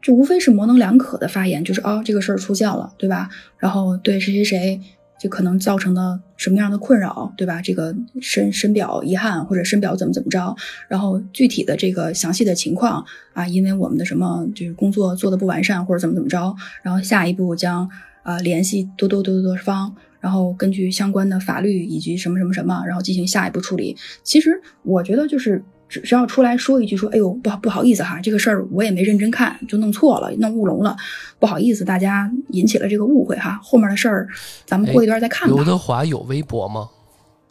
[0.00, 3.28] 就无非是模棱两可的发言，就是哦，这个事儿出现了，对吧？
[3.58, 4.80] 然后对谁谁谁。
[5.18, 7.62] 就可能造成的什么样的困扰，对吧？
[7.62, 10.54] 这个深深表遗憾，或者深表怎么怎么着，
[10.88, 17.88] 然后具体的这个详细的情况啊，因为我们的什么就是工作做的不完善，或者怎么怎么着，然后下一步将
[18.22, 23.96] 啊联系多多多多多方，然后根据相关的法律以及什么什么什么，然后进行下一步处理。
[24.22, 25.64] 其实我觉得就是。
[25.88, 30.96] 只需要出来说一句，说哎呦不好不好意思哈，这个事儿我也没认真看，就弄错了，弄乌龙了，
[31.38, 33.60] 不好意思，大家引起了这个误会哈。
[33.62, 34.28] 后面的事儿
[34.64, 35.48] 咱们过一段再看。
[35.48, 36.88] 刘德华有微博吗？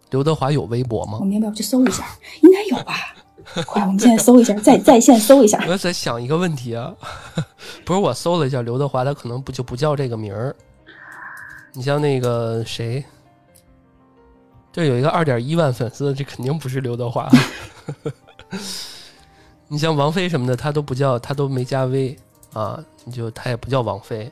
[0.09, 1.17] 刘德华有微博吗？
[1.19, 2.03] 我们要不要去搜一下？
[2.41, 2.93] 应该有吧。
[3.65, 5.63] 快，我们现在搜一下，在在线搜一下。
[5.67, 6.93] 我在想一个问题啊，
[7.83, 10.55] 不是我搜了一下刘德华，他可能不就不叫这个名儿。
[11.73, 13.03] 你像那个谁，
[14.71, 17.29] 这有一个二点一万粉丝，这肯定不是刘德华。
[19.67, 22.17] 你像王菲什么的，她都不叫，她都没加微
[22.53, 24.31] 啊，你就她也不叫王菲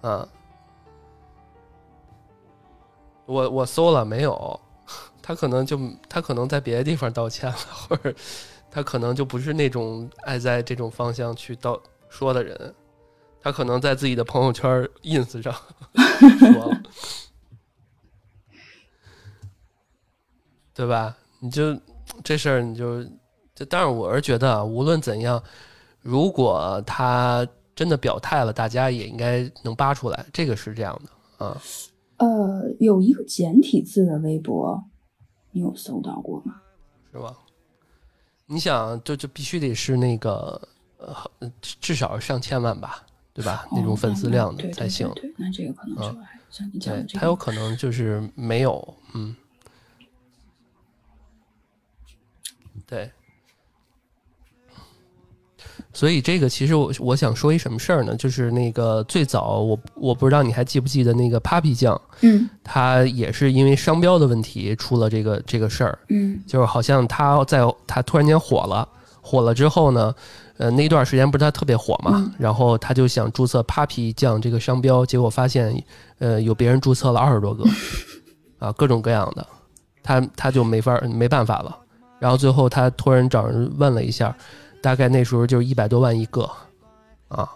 [0.00, 0.28] 啊。
[3.24, 4.60] 我我搜了没有，
[5.20, 5.76] 她可能就
[6.08, 8.14] 她可能在别的地方道歉了，或者
[8.70, 12.74] 她可能就不是那种爱在这种方向去道说的人，
[13.42, 15.52] 她可能在自己的朋友圈 ins 上
[16.52, 16.72] 说，
[20.72, 21.16] 对吧？
[21.40, 21.76] 你就。
[22.22, 23.02] 这事儿你就，
[23.54, 25.42] 就但是我是觉得啊，无论怎样，
[26.00, 31.62] 如果他真的表态了，大家也应该能扒出来，这个是这样的啊。
[32.18, 34.82] 呃，有一个简体字的微博，
[35.52, 36.54] 你有搜到过吗？
[37.12, 37.36] 是吧？
[38.46, 40.60] 你想，就就必须得是那个
[40.98, 41.14] 呃，
[41.60, 43.66] 至少上千万吧，对吧？
[43.72, 45.10] 那种粉丝量的才行。
[45.16, 46.18] 对，那这个可能就
[46.50, 49.34] 像你讲的这个，他有可能就是没有，嗯。
[52.86, 53.10] 对，
[55.92, 58.14] 所以这个其实我我想说一什么事儿呢？
[58.16, 68.88] 就是那个最早我我不知道你还记不记得那个 Papi 酱，嗯，他也是因为商标的问题出了这个这个事儿，嗯，就是好像他在他突然间火了，
[69.20, 70.14] 火了之后呢，
[70.58, 72.32] 呃，那段时间不是他特别火嘛，嗯。
[72.38, 75.82] 然后他就想注册 Papi 酱这个商标，结果发现，
[76.18, 77.64] 呃，有别人注册了二十多个，
[78.60, 79.44] 啊，各种各样的，
[80.04, 81.76] 他他就没法没办法了。
[82.18, 84.36] 然后最后他托人找人问了一下，
[84.80, 86.50] 大概那时候就一百多万一个，
[87.28, 87.48] 啊，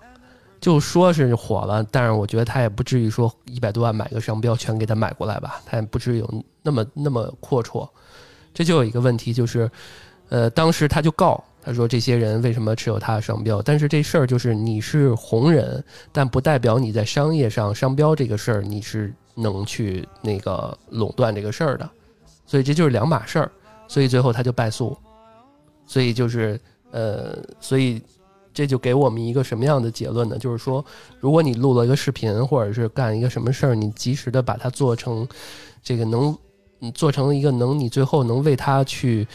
[0.60, 7.88] 就说是火了，但是我觉得他也不至于说一百多万买个商标全给他买过来吧，他也不至于有那么那么阔绰。
[8.52, 9.70] 这就有一个问题，就是，
[10.28, 21.88] 呃，当时他就告他说这些人为什么持有他的商标，但是这事儿就是你是红人，但不代表你在商业上商标这个事儿你是能去那个垄断这个事儿的，
[22.44, 23.52] 所以这就是两码事儿，
[23.90, 24.96] 所以最后他就败诉，
[25.84, 26.58] 所以就是
[26.92, 28.00] 呃，所以
[28.54, 30.38] 这就给我们一个什么样的结论呢？
[30.38, 30.84] 就是说，
[31.18, 35.26] 如果你录了一个视频，或者是干一个什么事儿，你及时的把它做成
[35.82, 36.38] 这个能，
[36.94, 39.26] 做成一个能你最后能为他去，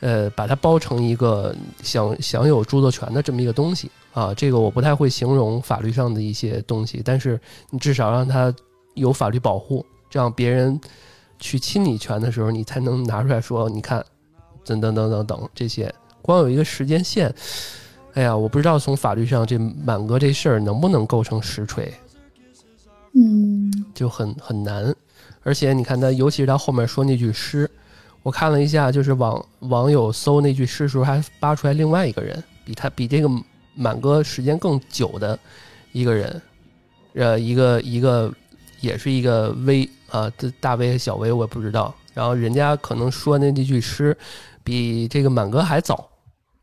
[0.00, 4.32] 呃，把它包成一个享享有著作权的这么一个东西啊。
[4.32, 8.54] 这个我不太会形容法律上的一些东西，但是你至少让它
[8.94, 10.80] 有法律保护，这样别人
[11.40, 14.04] 去亲你拳的时候，你才能拿出来说，你看，
[14.64, 17.34] 等等等等等这些，光有一个时间线。
[18.14, 21.92] 哎呀，我不知道从法律上这满哥这事儿能不能构成实锤，
[23.14, 24.94] 嗯就很很难。
[25.42, 27.70] 而且你看他，尤其是他后面说那句诗，
[28.22, 33.30] 我看了一下，就是网网友搜那句诗的时候，还扒出来另外一个人，比他比这个
[33.74, 35.38] 满哥时间更久的
[35.92, 36.42] 一个人，
[37.14, 38.30] 呃，一个一个
[38.80, 41.94] 也是一个 V 啊，这大 V 小 V 我也不知道。
[42.12, 44.16] 然后人家可能说那那句诗
[44.64, 46.08] 比这个满哥还早，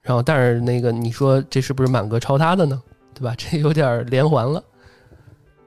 [0.01, 2.81] 然后但是那个你说这是不是满哥抄他的呢？
[3.13, 3.33] 对吧？
[3.37, 4.63] 这有点连环了，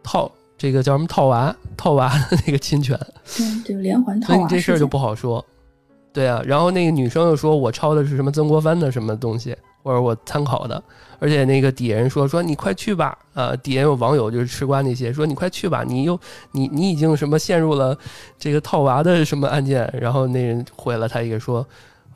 [0.03, 2.97] 套这个叫什么套娃套娃的那个侵权，
[3.37, 5.45] 对，就连环套所以娃事件你这事儿就不好说。
[6.13, 10.83] 对啊，然后那个女生又说我抄的是什么曾国藩的什么东西，或者我参考的，
[11.19, 16.19] 而且那个底下人说说你快去吧，呃，底下有网友就是吃瓜那些说你快去吧，你又
[16.53, 17.97] 你你已经什么陷入了
[18.39, 21.67] 这个套娃的什么案件，然后那人回了他一个说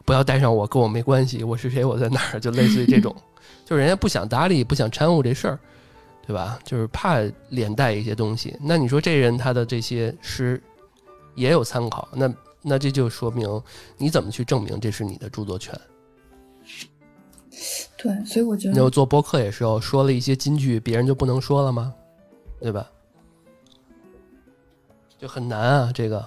[0.04, 3.14] 不要带上我，跟我没关系，我是谁，我在哪儿，就类似于这种，
[3.64, 5.58] 就是人家不想搭理，不想掺和这事儿，
[6.26, 6.58] 对吧？
[6.64, 8.54] 就是怕连带一些东西。
[8.60, 10.62] 那你说这人他的这些诗
[11.34, 13.62] 也有参考，那那这就说明
[13.96, 15.74] 你怎么去证明这是你的著作权？
[17.96, 21.94] 对，所以我觉得做播客也是哦，说了一些金句，别人就不能说了吗？
[22.60, 22.90] 对吧？
[25.18, 26.26] 就很难啊，这个。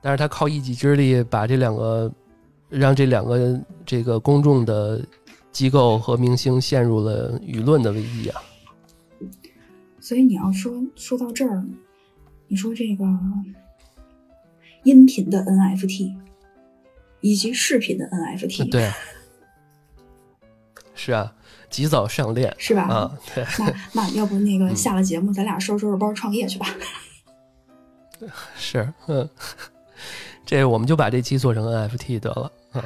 [0.00, 2.10] 但是他靠一己之力把这两个，
[2.68, 5.04] 让这两个这个公众的
[5.50, 8.40] 机构和明星陷入了舆论的危机啊。
[10.00, 11.64] 所以你要说说到这儿，
[12.46, 13.04] 你说这个
[14.84, 16.14] 音频的 NFT
[17.20, 18.90] 以及视频的 NFT，对，
[21.00, 21.32] 是啊，
[21.70, 22.82] 及早上链是吧？
[22.82, 26.66] 啊，对，那那要不那个嗯下了节目，咱俩收拾收拾包创业去吧。
[28.58, 29.28] 是，嗯，
[30.44, 32.82] 这我们就把这期做成 NFT 得了，嗯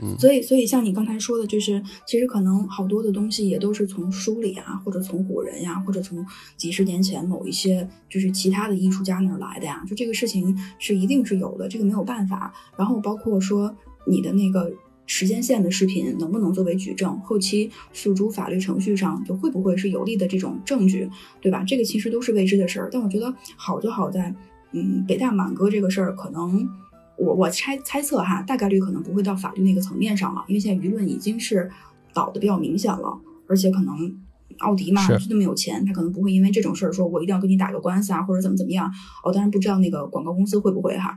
[0.00, 6.24] 嗯所以，所以像你刚才说的，就是其实可能好多的东西也都是从书里啊，或者从古人呀，或者从
[6.56, 9.84] 几十年前某一些就是其他的艺术家那儿来的呀。
[9.86, 12.50] 就这个事情是一定是有的，这个没有办法。
[12.78, 13.76] 然后包括说
[14.06, 14.72] 你的那个
[15.06, 21.08] 时间线的视频能不能作为举证，后期诉诸法律程序上就会不会是有利的这种证据，
[21.40, 21.64] 对吧？
[21.66, 22.88] 这个其实都是未知的事儿。
[22.92, 24.34] 但我觉得好就好在，
[24.72, 26.68] 嗯，北大满哥这个事儿可能。
[27.16, 31.70] 我我猜猜测哈，大概率可能不会到法律那个层面上了，因为现在舆论已经是
[32.12, 34.12] 倒的比较明显了，而且可能
[34.58, 38.90] 奥迪嘛是就那么有钱，他可能不会因为这种事儿说我一定要跟你打个官司啊，或者怎么怎么样。
[39.22, 41.16] 哦当然不知道那个广告公司会不会哈，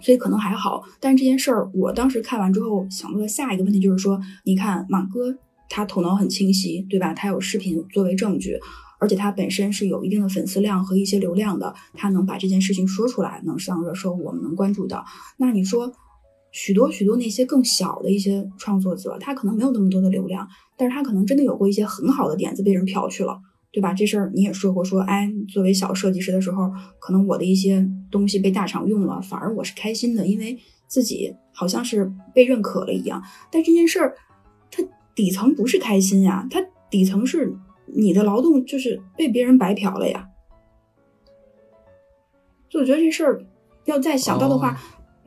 [0.00, 0.82] 所以可能还好。
[1.00, 5.36] 但是这件事儿，我当时看完之后想到的下一个问题就是说，你看马哥
[5.68, 7.12] 他头脑很清晰，对吧？
[7.12, 8.58] 他有视频作为证据。
[9.00, 15.04] 而且他本身是有一定的粉丝量和一些流量的，他能把这件事情说出来，能上热搜，我们能关注到。
[15.36, 15.92] 那你说，
[16.50, 23.38] 许多许多那些更小的一些创作者，他可能没有那么多的流量，但是他可能真的有过一些很好的点子被人剽去了，
[23.72, 23.92] 对吧？
[23.92, 33.22] 这事儿你也说过，说哎，作为小设计师的时候，可能我的一些东西被大厂用了，反而我是开心的，因为自己好像是被认可了一样。
[33.50, 34.14] 但这件事儿，
[34.70, 34.82] 它
[35.14, 36.60] 底层不是开心呀，它
[36.90, 37.56] 底层是。
[37.90, 40.28] 你的劳动就是被别人白嫖了呀，
[42.68, 43.42] 就我觉得这事儿
[43.86, 44.76] 要再想到的话，哦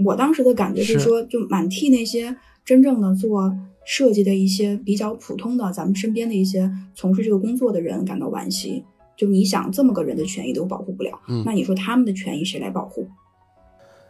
[0.06, 3.52] 我当时的感觉是说，就蛮替那些真正的做
[3.86, 8.84] 设计的一些比较普通的咱们身边的一些从事这个工作的人感到惋惜。
[9.18, 13.08] 就你想这么个人的权益都保护不了，嗯那你说他们的权益谁来保护？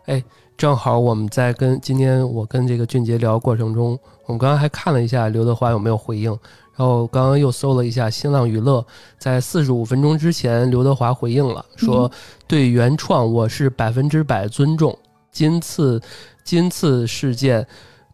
[0.05, 0.23] 哎，
[0.55, 6.29] 正好我们在跟今天我跟这个俊杰聊过程中，我们刚刚还看了一下刘德华有没有回应，
[6.75, 8.85] 然后刚刚又搜了一下新浪娱乐，
[9.19, 12.09] 在四十五分钟之前，刘德华回应了，说
[12.47, 14.97] 对原创我是百分之百尊重，
[15.29, 16.01] 今次
[16.43, 17.67] 今次事件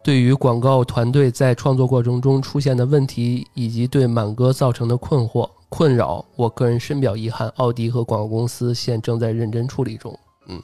[0.08, 10.18] 对于广告团队在创作过程中出现的问题以及对满哥造成的困惑困扰，我个人深表遗憾，奥迪和广告公司现正在认真处理中。
[10.48, 10.58] 嗯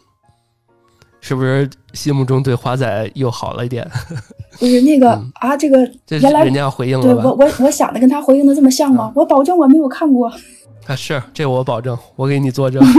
[1.20, 3.86] 是不是心目中对华仔又好了一点？
[4.59, 5.78] 不是那个啊，这个
[6.09, 9.12] 原来人家要回应了对我我我想的跟他回应的这么像吗？
[9.14, 10.32] 我保证我没有看过。
[10.86, 12.82] 啊，是这我保证，我给你作证。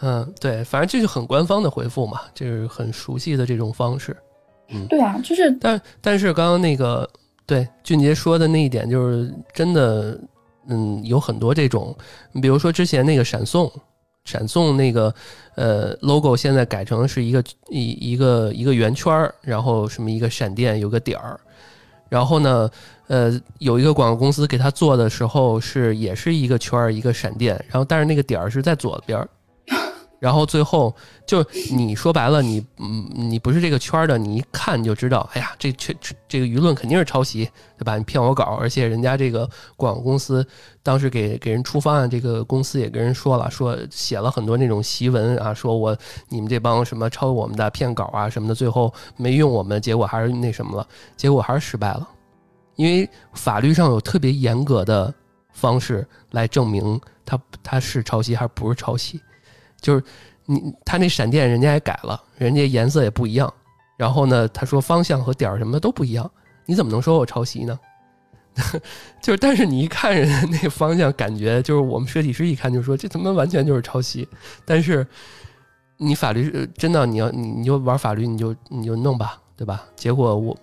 [0.00, 4.16] 嗯，对，反正这是很官方的回复嘛，就是很熟悉的这种方式。
[4.68, 5.50] 嗯，对啊，就是。
[5.60, 7.08] 但但是刚刚那个
[7.46, 10.18] 对俊杰说的那一点，就是真的，
[10.68, 11.96] 嗯，有很多这种，
[12.32, 13.70] 你比如说之前那个闪送。
[14.26, 15.12] 闪送那个
[15.54, 21.40] 呃 logo 现在改成是一个一一个一个圆圈儿，然后什么一个闪电有个点儿，
[22.10, 22.70] 然后呢
[23.06, 29.26] 呃有一个广告公司给他做的时候是也是一个圈儿一个闪电，然后但是那个点儿是在左边。
[30.20, 30.94] 然后最后
[31.26, 31.42] 就
[31.72, 35.94] 你说白了，你嗯你不是这个圈的，你一看就知道，哎呀，这这
[36.28, 37.48] 这个舆论肯定是抄袭，
[37.78, 37.96] 对吧？
[37.96, 40.46] 你骗我稿，而且人家这个广告公司
[40.82, 45.96] 当时给给人出方案，这个公司也跟人说了，说写了很多那种檄文啊，说我
[46.28, 52.06] 你们这帮什么抄我们的骗稿啊什么的，最后没用我们，结果还是那什么了，结果还是失败了，
[52.76, 55.12] 因为法律上有特别严格的
[55.54, 59.18] 方式来证明他他是抄袭还是不是抄袭。
[59.80, 60.02] 就是
[60.46, 63.52] 你，他那闪电人家也改了，人家颜色也不一样。
[63.96, 66.30] 然后呢，他说方向和点儿什么的都不一样，
[66.64, 67.78] 你怎么能说我抄袭呢？
[69.20, 74.26] 就是，但是你一看人家那方向，感觉就是我们设计师一看就说这他妈完全就是抄袭。
[74.64, 75.06] 但是
[75.98, 79.84] 你法律真的，你要你你就玩法律，你就你就弄吧，对吧？
[79.94, 80.56] 结果我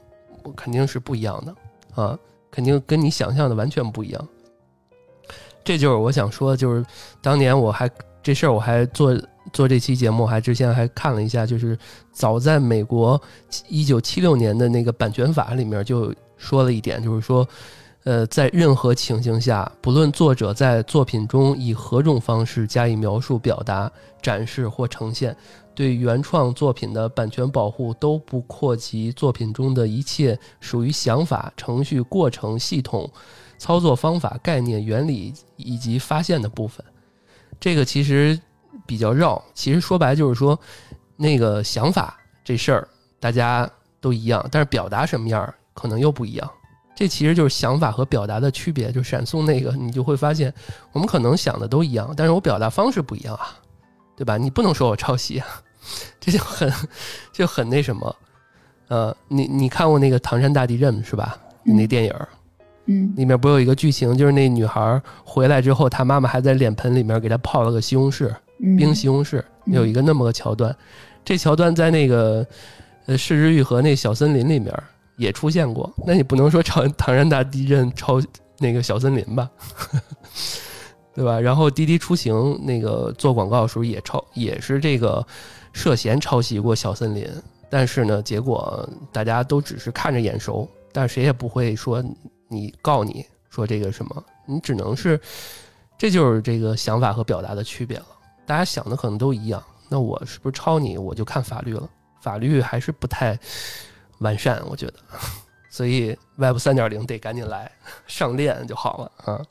[0.44, 1.56] 我肯定是不一样的
[2.02, 2.18] 啊，
[2.52, 4.28] 肯定跟你想象的完全不一样。
[5.64, 6.86] 这就是我想说，就是
[7.22, 7.90] 当年我还。
[8.28, 9.18] 这事儿我还做
[9.54, 11.80] 做这期节目，还之前还看了一下，就是
[12.12, 13.22] 早在美国
[13.70, 17.48] 一九七六年的那个版权法里面就说了一点，就是说，
[18.04, 23.90] 呃，在任何情形下，不论作者在作品中以何种方式加以描述、表达、
[24.22, 25.34] 展示或呈现，
[25.74, 33.10] 对原创作品的版权保护都不扩及作品中的一切属于想法、程序、过程、系统、
[33.58, 36.86] 操作方法、概念、原理以及发现的部分。
[37.60, 38.40] 这个其实
[38.86, 40.60] 比较绕，其实说白就是说，
[41.16, 42.88] 那个想法这事儿
[43.20, 46.50] 大家都一样，但是表达什么样可能又不一样。
[46.96, 48.92] 这其实就是想法和表达的区别。
[48.92, 50.52] 就闪送那个，你就会发现，
[50.92, 53.56] 我们可能想的都一样，但是我表达方式不一样啊，
[54.16, 54.38] 对吧？
[54.38, 55.48] 你不能说我抄袭啊，
[56.20, 56.74] 这就很
[57.32, 58.16] 就很那什么。
[58.88, 61.38] 呃，你你看过那个《唐山大地震》是吧？
[61.64, 62.16] 那电影。
[62.88, 68.34] 嗯，里面不有一个剧情，就是那女孩回来之后，她妈妈还在脸盆里面给她泡了个西红柿，
[68.78, 70.76] 冰西红柿，有一个那么个桥段。
[71.26, 72.48] 这桥段在那个
[73.06, 74.74] 呃《失之愈合》那小森林里面
[75.18, 75.94] 也出现过。
[76.06, 78.22] 那你不能说朝唐山大地震抄
[78.58, 79.50] 那个小森林吧，
[81.14, 81.38] 对吧？
[81.42, 85.26] 然后滴滴出行那个做广告的时候也抄，也是这个
[85.74, 87.28] 涉嫌抄袭过小森林，
[87.70, 92.02] 但是呢，结果大家都只是看着眼熟，但谁也不会说。
[92.48, 95.20] 你告你说这个什么，你只能是，
[95.98, 98.06] 这就是这个想法和表达的区别了。
[98.46, 101.90] 大家想的可能都一样，那我是不是抄你，我就看法律了。
[102.22, 103.38] 法律还是不太
[104.20, 104.94] 完善，我觉得。
[105.70, 107.72] 所以 Web 三点零得赶紧来
[108.08, 109.46] 上链就好了啊。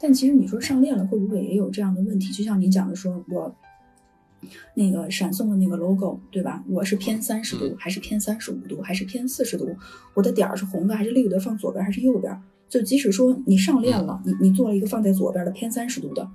[0.00, 2.32] 但其实你说上链了，会不会也有这样的问题？
[2.32, 3.54] 就像你讲的，说我。
[4.74, 6.62] 那个闪送的那个 logo，对吧？
[6.68, 9.76] 我是偏三十度，还是偏三十五度，还是偏四十度？
[10.14, 11.38] 我的点儿是红的还是绿的？
[11.40, 12.42] 放左边还是右边？
[12.68, 16.28] 就即使说你上链了，你你做了一个放在左边的偏三十度的，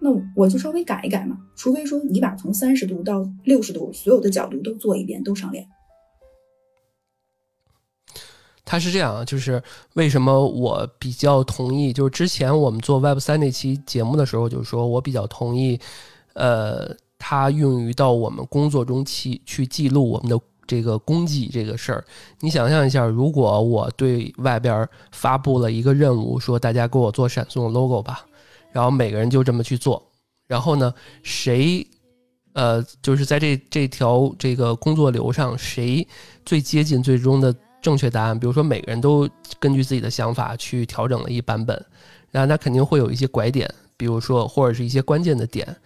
[0.00, 1.38] 那我就稍微改一改嘛。
[1.54, 5.66] 除非说你把从三十度到六十度所有的角度都做一遍，都上链。
[8.64, 9.62] 他是这样啊，就是
[9.94, 11.92] 为什么我比较同意？
[11.92, 15.78] 就是之前我们做 Web 三那期节目的时候，就是说我比较同意，
[16.34, 16.96] 呃。
[17.22, 22.04] 它用于到我们工作中去去记录我们的这个功绩这个事儿，
[22.40, 28.24] 你想象一下，如果我对外边发布了一个任务，说大家给我做闪送 logo 吧，
[28.72, 30.02] 然后每个人就这么去做，
[30.46, 31.86] 然后呢，谁，
[32.54, 36.06] 呃，就是在这这条这个工作流上，谁
[36.46, 38.38] 最接近最终的正确答案？
[38.38, 41.84] 比如说每个人都根据自己的想法去调整了一版本，
[42.30, 45.76] 然后他肯定会有一些拐点，比如说或者是一些关键的点，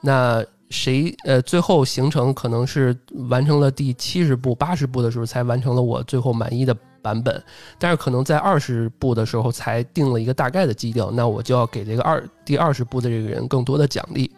[0.00, 0.44] 那。
[0.72, 2.96] 谁呃最后形成可能是
[3.28, 7.40] 完成了第七十步、八十步的时候才完成了我最后满意的版本，
[7.78, 14.30] 但是可能在二十步的时候才定了一个大概的基调，那我就要给这个二第二十步的这个人更多的奖励，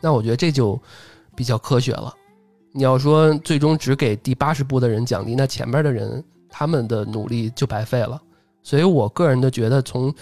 [0.00, 0.78] 那我觉得这就
[1.34, 2.12] 比较科学了。
[2.72, 8.20] 你要说最终只给第八十步的人奖励，那前面的人他们的努力就白费了。
[8.62, 10.12] 所以我个人的觉得，从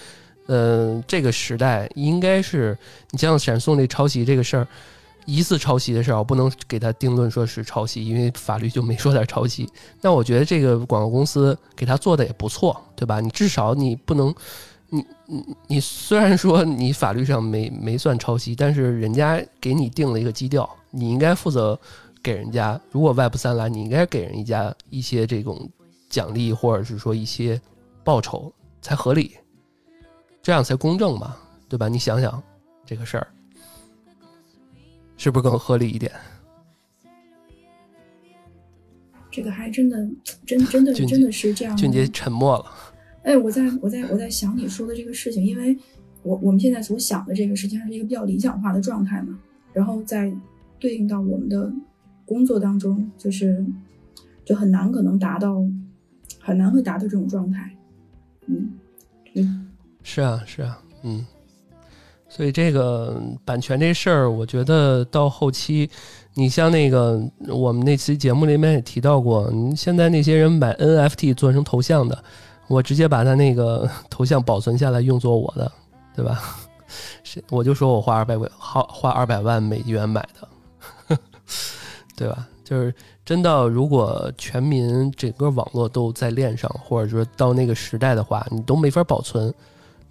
[0.46, 2.76] 呃这个时代，应该是
[3.10, 4.68] 你像闪送这抄袭这个事儿，
[5.24, 9.68] 疑似抄袭的事儿，我不能给他定论说是抄袭，因为法律就没说他抄袭。
[10.00, 13.20] 那我觉得这个广告公司给他做的也不错，对吧？
[13.20, 14.34] 你至少你不能，
[14.90, 21.78] 你你你虽然说你法律上没没算抄袭，但是人家给你定了一个基调，你应该负责。
[22.22, 25.68] 给人家，如果外部三来，你应该给人家一些这种
[26.08, 27.60] 奖励，或者是说一些
[28.02, 28.50] 报酬
[28.80, 29.36] 才合理，
[30.42, 31.36] 这样才公正嘛，
[31.68, 31.86] 对吧？
[31.86, 32.42] 你想想
[32.86, 33.26] 这个事儿，
[35.16, 36.10] 是不是更合理一点？
[39.30, 40.08] 这个还真的，
[40.46, 41.76] 真真的真的是这样。
[41.76, 42.66] 俊杰沉默了。
[43.22, 45.76] 哎，我在我在我在想你说的这个事情，因为
[46.22, 49.38] 我我们现在所想的这个实际上是一个比较理想化的状态嘛，
[49.72, 50.32] 然后再
[50.78, 51.72] 对应到我们的。
[52.26, 53.62] 工作当中就是
[54.46, 55.62] 就很难可能达到，
[56.40, 57.70] 很难会达到这种状态，
[58.46, 58.72] 嗯
[59.34, 59.70] 嗯，
[60.02, 61.22] 是啊是啊，嗯，
[62.34, 65.88] 所以这个版权这事儿，我觉得到后期，
[66.34, 72.24] 你像那个我们那期节目里面也提到过，现在那些人买 NFT 做成头像的，
[72.66, 75.70] 我直接把他那个 头像保存下来用作我的，
[76.16, 76.42] 对吧？
[77.22, 81.16] 是我就说我花二百万花花二百万美元买的。
[82.16, 82.48] 对吧？
[82.64, 82.92] 就是
[83.24, 89.54] 真到如果全民整个网络都在链上，或者说到那个时代的话，你都没法保存，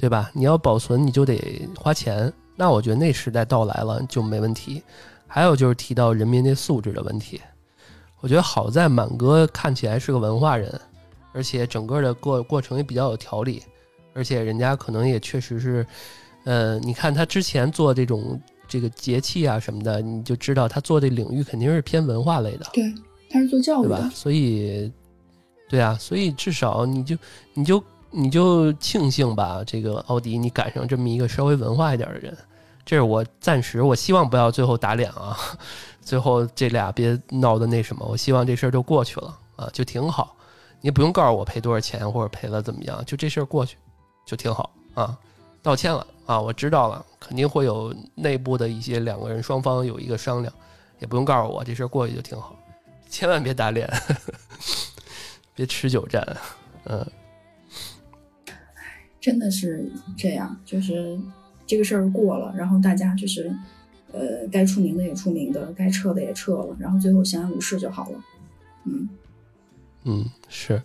[0.04, 0.30] 对吧？
[0.34, 2.30] 你要保存，你就得花钱。
[2.58, 4.84] 那我觉得那时代到来了就没问题。
[5.26, 7.40] 还有就是提到人民的素质的问题，
[8.20, 10.78] 我觉得好在满哥看起来是个文化人，
[11.32, 13.64] 而且整个的过过程也比较有条理，
[14.14, 15.88] 而且人家可能也确实是，
[16.44, 18.38] 呃，你看他之前做这种。
[18.66, 22.66] 这个节气啊什么的，你就知道他做这领域肯定是偏文化类的。
[22.74, 22.84] 对，
[23.30, 24.92] 他是做教育的，所以，
[25.70, 27.16] 对啊，所以至少你就
[27.54, 27.84] 你就
[28.14, 32.38] 你就庆幸吧，这个奥迪你赶上这么一个稍微文化一点的人，
[32.86, 35.38] 这是我暂时我希望不要最后打脸啊，
[36.00, 39.40] 最后这俩别闹的那什么，我希望这事儿就过去了。
[39.56, 40.36] 啊，就挺好，
[40.82, 43.78] 你不用告诉我赔多少钱或者赔了怎么样，就这事儿过去
[44.26, 44.72] 就挺好。
[44.96, 45.16] 啊，
[45.62, 46.08] 道歉了。
[46.26, 50.52] 啊，我知道了，肯定会有内部的一些两个人双方有一个商量，
[50.98, 52.56] 也不用告诉我，这事儿过去就挺好，
[53.08, 53.88] 千万别打脸，
[55.54, 56.26] 别持久战，
[56.86, 57.06] 嗯，
[59.24, 61.18] 真的是这样，就是
[61.66, 63.50] 这个事儿过了，然后大家就是，
[64.12, 68.20] 呃，该出名的也出名的，该撤的也撤了，然后最后相安无事就好了，
[68.84, 69.08] 嗯，
[70.04, 70.82] 嗯，是，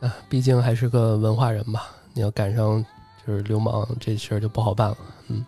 [0.00, 1.80] 啊，毕竟还是个文化人嘛，
[2.12, 2.84] 你要赶上。
[3.24, 4.96] 就是流氓这事儿就不好办了，
[5.28, 5.46] 嗯，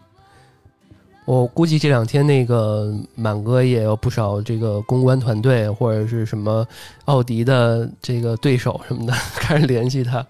[1.25, 6.67] 我估计这两天那个满哥也有不少这个公关团队或者是什么
[7.07, 10.27] 奥迪的这个对手什么的 开始联系他，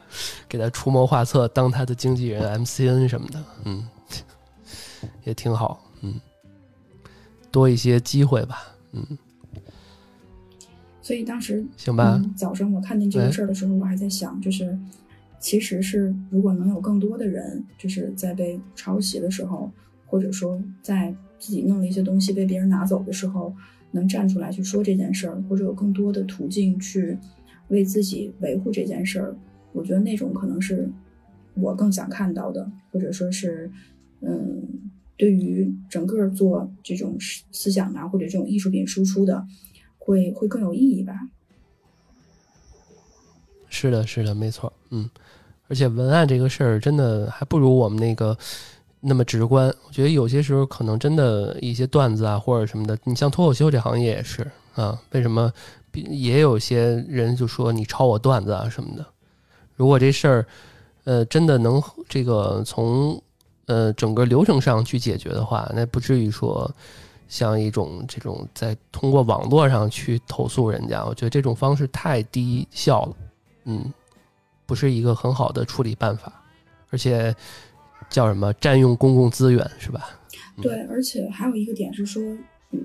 [0.48, 3.88] 给他出谋划策，当他的经纪人 MCN 什么的，嗯，
[5.24, 6.14] 也挺好，嗯，
[7.50, 9.04] 多一些机会吧，嗯。
[11.02, 14.78] 所以当时行吧，早上我看见这个事儿的时候，我还在想，就是。
[15.40, 19.70] 其实是，如果能有更多的人，就是在被抄袭的时候，
[20.14, 23.52] 或者说在自己弄了一些东西被别人拿走的时候，
[23.90, 27.18] 能站出来去说这件事儿，或者有更多的途径去
[27.66, 29.36] 为自己维护这件事儿，
[29.72, 30.88] 我觉得那种可能是
[31.54, 33.68] 我更想看到的，或者说是，
[34.20, 34.62] 嗯，
[35.16, 37.16] 对于整个做这种
[37.50, 39.44] 思想啊，或者这种艺术品输出的，
[39.98, 41.28] 会会更有意义吧。
[43.68, 45.10] 是的，是的，没错，嗯。
[45.66, 48.36] 而且文案这个事儿真的还不如我们那个
[49.04, 49.68] 那么直观。
[49.86, 54.98] 我觉得有些时候可能真的一些段子啊或者什么的，你像脱口秀这行业也是啊。
[55.10, 55.52] 为什么
[55.92, 59.06] 也有些人就说你抄我段子啊什么的？
[59.76, 60.46] 如果这事儿
[61.04, 63.20] 呃真的能这个从
[63.66, 66.70] 呃整个流程上去解决的话，那不至于说
[67.28, 71.04] 像一种这种在通过网络上去投诉人家。
[71.04, 73.16] 我觉得这种方式太低效了，
[73.64, 73.92] 嗯。
[74.66, 76.32] 不是一个很好的处理办法，
[76.88, 77.36] 而且
[78.10, 80.20] 叫什么占用公共资源是吧？
[80.60, 82.22] 对，而且还有一个点是说，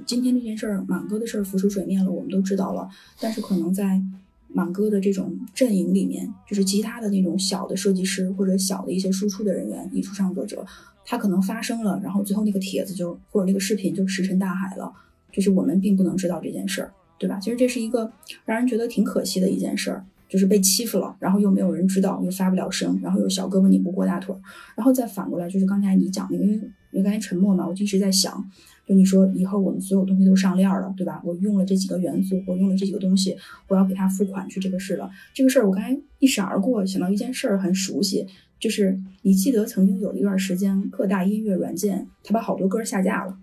[0.05, 2.89] 今天这件事儿，满哥的事儿浮出水面了，我们都知道了。
[3.19, 4.01] 但是可能在
[4.47, 10.65] 满哥的这种阵营里面，就是其他的那种小的设计师或者小的一些输出的人员、艺术创作者，
[11.05, 14.91] 他可能发生了，然后最后那个帖子就或者那个视频就石沉大海了，
[15.31, 17.39] 就是我们并不能知道这件事儿，对吧？
[17.39, 18.11] 其实这是一个
[18.45, 24.33] 让人觉得挺可惜的一件事儿，就是被欺负了，然后又没有人知道，又发不了声，然后有小胳膊拧不过大腿，
[24.75, 26.55] 然后再反过来就是刚才你讲那个，因为
[26.91, 28.49] 因为刚才沉默嘛，我就一直在想。
[28.85, 31.21] 就你说以后我们所有东西都上链了，对吧？
[31.23, 35.07] 我用了这几个元素，我用了这几个东西，我要给他付款去这个事了。
[35.31, 38.25] 这个事儿我刚才一闪而过，想到一件事儿很熟悉，
[38.59, 43.37] 就是你记得曾经有一段时间，各大音乐软件它把好多歌下架了。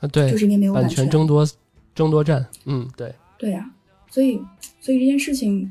[0.00, 1.46] 啊，对，就是因为没有版权争夺
[1.94, 2.44] 争夺战。
[2.64, 3.70] 嗯，对，对呀，
[4.14, 4.40] 所以
[4.80, 5.68] 所以这件事情，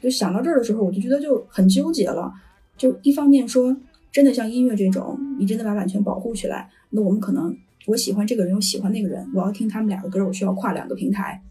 [0.00, 2.32] 就想到这儿的时候，我就觉得就很纠结了。
[2.76, 3.76] 就一方面说。
[4.14, 7.52] 真的像音乐这种，你真的把版权保护起来，那我们可能
[7.84, 11.42] 我喜欢这个人，我喜欢那个人，我要听他们俩的歌，我需要跨两个平台，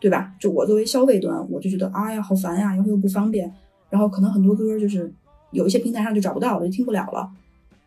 [0.00, 0.34] 对吧？
[0.40, 3.48] 就我作为消费端，我就觉得啊呀好烦呀，然后又不方便，
[3.88, 5.08] 然后可能很多歌就是
[5.52, 7.30] 有一些平台上就找不到，我就听不了了，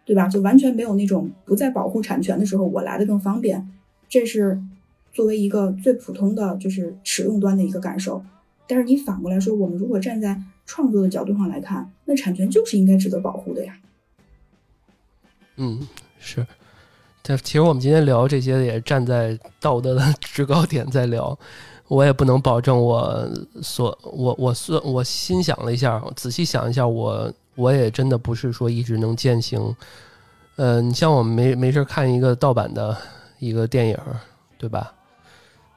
[0.06, 0.30] 对吧？
[0.30, 3.70] 就完全没有那种不在保护产权的时候我来的更方便，
[4.08, 4.64] 这是
[5.12, 8.24] 作为一个最普通的就是使用端的一个感受。
[8.68, 13.78] 但是你反过来说，我们如果站在创作的角度上来看，那产权就是应该值得保护的呀。
[15.57, 15.86] 嗯，
[16.18, 16.47] 是，
[17.22, 21.38] 但其实我们今天聊这些也站在道德的 制高点在聊，
[21.89, 23.30] 我也不能保证我
[23.62, 29.76] 所我我算我心想了一下，仔细想一下，我我也真的不是说一直能践行。
[30.55, 32.95] 呃，你像我们没没事看一个盗版的
[33.39, 33.97] 一个电影，
[34.57, 34.93] 对吧？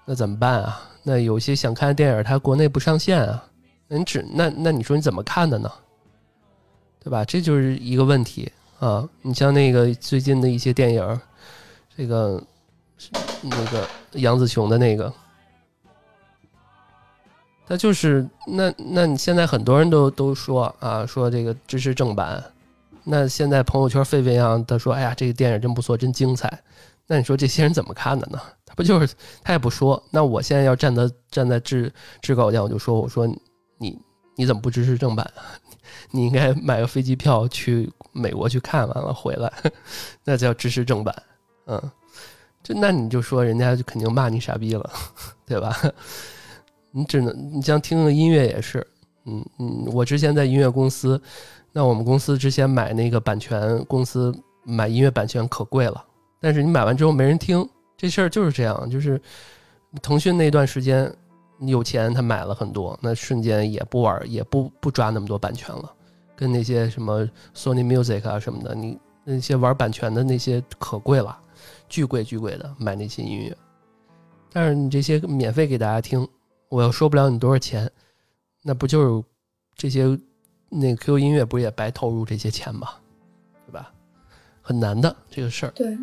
[0.05, 0.83] 那怎么办啊？
[1.03, 3.45] 那有些想看的电影它国内不上线啊，
[3.89, 5.71] 那你只那那你说你怎么看的呢？
[7.03, 7.25] 对吧？
[7.25, 8.51] 这就是一个问题。
[8.81, 11.21] 啊，你像那个最近的一些电影，
[11.97, 12.43] 这个
[13.43, 15.11] 那个杨紫琼的那个，
[17.67, 22.43] 他就是那那你现在很多人都都说啊，说这个支持正版，
[23.05, 26.61] 那现在朋友圈沸沸扬扬的说，哎呀，这个电影真不错，真精彩。
[27.07, 28.41] 那你说这些人怎么看的呢？
[28.65, 30.03] 他不就是他也不说。
[30.11, 33.27] 那我现在要站在站在制制高点，我就说，我说
[33.79, 33.99] 你
[34.37, 35.31] 你怎么不支持正版？
[36.11, 39.53] 你应该买个飞机票去美国去看完了回来，
[40.25, 41.15] 那叫支持正版，
[41.67, 41.91] 嗯，
[42.63, 44.91] 就那你就说人家就肯定骂你傻逼了，
[45.45, 45.77] 对吧？
[46.91, 48.87] 你只能你像听个音乐也是，
[49.27, 51.21] 嗯嗯，我之前在音乐公司，
[51.73, 56.05] 那我们公司之前买那个版权，公司买音乐版权可贵了，
[56.45, 57.67] 但是你买完之后没人听，
[57.97, 59.19] 这事儿就是这样，就是
[60.03, 61.11] 腾讯那段时间。
[61.57, 65.91] 你有钱，他买了很多，那瞬间也不玩，也不不抓那么多版权了，
[66.37, 71.39] 跟那些什么 Sony Music 啊什么的，你那些玩版权的那些可贵了，
[71.89, 73.57] 巨贵巨贵的买那些音乐。
[74.53, 76.29] 但是你这些免费给大家听，
[76.69, 77.91] 我又收不了你多少钱，
[78.61, 79.25] 那不就是
[79.77, 80.07] 这些
[80.69, 82.89] 那 QQ 音乐不也白投入这些钱吗？
[83.65, 83.91] 对吧？
[84.61, 85.71] 很难的这个事儿。
[85.71, 85.97] 对，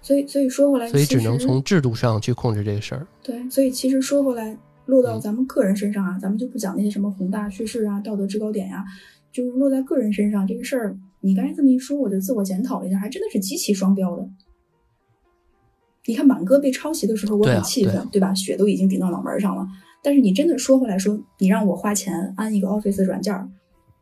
[0.00, 3.06] 所以所以说回来，所以只能从制度上去控制这个事儿。
[3.22, 4.58] 对，所以其实说回来。
[4.88, 8.82] 落到咱们个人身上啊，咱们就不讲那些什么宏大叙事啊、道德制高点呀，
[9.30, 10.98] 就是落在个人身上这个事儿。
[11.20, 14.26] 你刚才这么一说，我就自我检讨了一下，还真的是极其双标的。
[16.06, 18.32] 你看满哥被抄袭的时候，我很气愤，对吧？
[18.32, 19.68] 血都已经顶到脑门上了。
[20.02, 23.52] 但是你真的说回来说，你让我花钱安一个 Office 软件，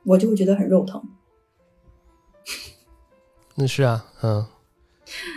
[0.04, 1.02] 我就会觉得很肉疼。
[3.56, 4.46] 那是啊，嗯，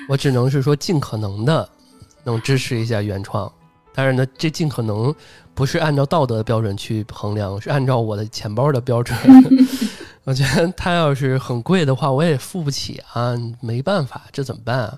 [0.07, 1.69] 我只能是说尽可能的
[2.23, 3.51] 能支持一下原创。
[3.93, 5.13] 但是呢，这尽可能
[5.53, 9.17] 不是按照道德的标准去衡量，是按照我的钱包的标准。
[10.23, 14.97] 我觉得他要是很贵的话，我也付不起啊，没办法，这怎么办啊？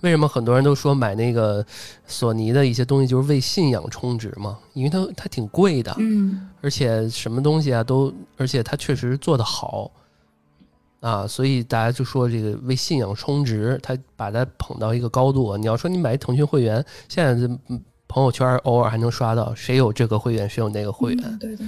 [0.00, 1.64] 为什么很多人都说买那个
[2.06, 4.56] 索尼的一些东西就是为信仰充值嘛？
[4.72, 9.90] 因为它它挺贵的，嗯，而且什么东西啊都，而且它确实做得好
[11.00, 15.56] 啊，所以大家就说这个为信仰充值，他把它捧到一个高度。
[15.56, 17.80] 你要说你买腾讯会员，现在这。
[18.12, 21.38] 朋友圈偶尔还能刷到谁有这个会员，谁有那个会员。
[21.38, 21.64] 对对。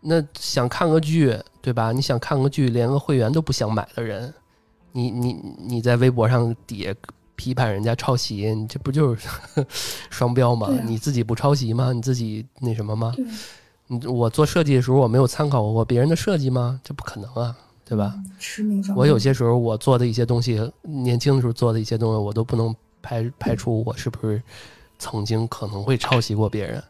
[0.00, 1.92] 那想看个剧，对吧？
[1.92, 4.34] 你想看个剧，连个会员都不想买的人，
[4.90, 6.92] 你你你在微博上底下
[7.36, 9.28] 批判人家抄袭，你这不就是
[10.10, 10.68] 双标吗？
[10.84, 11.92] 你自己不抄袭吗？
[11.92, 13.14] 你自己那什么吗？
[13.86, 16.80] 你我做设计的时候，我没有参考过别人的设计吗？
[16.82, 17.56] 这不可能啊，
[17.90, 18.14] 对吧？
[18.94, 22.72] 我有些时候我做的一些东西，年轻的时候做的一些东西，我都不能
[23.02, 24.40] 排排除我是不是。
[24.96, 26.80] 曾经可能会抄袭过别人，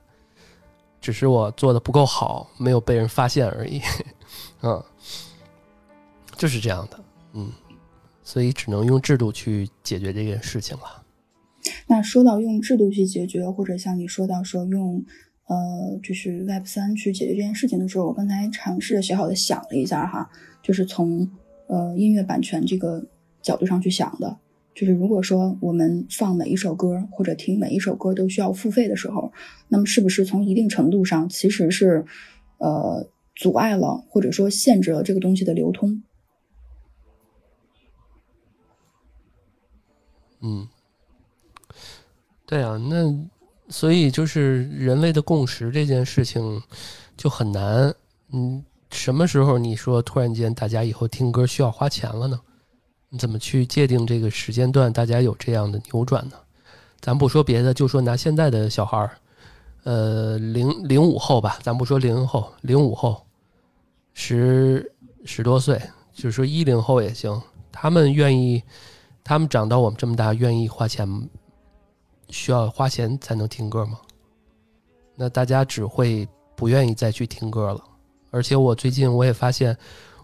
[1.01, 3.81] 只是我做的不够好，没有被人发现而已。
[4.63, 4.85] 嗯，
[6.37, 7.01] 就是这样的。
[7.33, 7.51] 嗯，
[8.23, 11.03] 所以只能用制度去解决这件事情了。
[11.87, 15.03] 那说到用制度去解决，或者像你说到说用
[15.51, 20.31] 呃，就是 Web 三去解决这件事情的时候，我刚才尝试着小小的想了一下哈，
[20.63, 21.29] 就是从
[21.67, 23.05] 呃音乐版权这个
[23.43, 24.39] 角度上去想的，
[24.77, 29.33] 就是如果说我们放每一首歌或者听每一首歌都需要付费的时候，
[29.67, 32.05] 那么是不是从一定程度上其实是
[32.59, 36.01] 呃阻碍了或者说限制了这个东西的流通？
[40.43, 40.69] 嗯，
[42.47, 43.29] 对啊，那
[43.71, 46.61] 所以就是人类的共识这件事情
[47.17, 47.95] 就很难。
[48.33, 52.39] 嗯，什么时候你说突然间大家以后听歌需要花钱了呢？
[53.09, 56.33] 你怎么去界定这个时间段大家有这样的扭转呢？
[57.01, 59.11] 咱不说别的，就说拿现在的小孩儿，
[59.85, 63.25] 呃，零零五后吧，咱不说零零后，零五后，
[64.13, 64.93] 十
[65.25, 65.81] 十多岁，
[66.13, 67.41] 就是说一零后也行，
[67.73, 68.63] 他们愿意。
[69.23, 71.07] 他们长到我们这么大，愿意花钱，
[72.31, 73.99] 需要花钱才能听歌吗？
[75.17, 76.27] 那大家只会
[76.57, 77.85] 不愿意再去听歌了。
[78.31, 79.77] 而且我最近我也发现，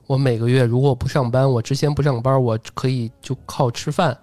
[0.07, 4.17] 我每个月如果不上班，我之前不上班，我可以就靠吃饭，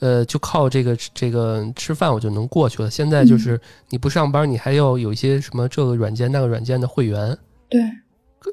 [0.00, 2.90] 呃，就靠这个这个吃饭我就能过去了。
[2.90, 3.58] 现在就是
[3.88, 7.36] 你不上班，你还要有一些什么这个软件那个软件的会员，
[7.70, 7.80] 对，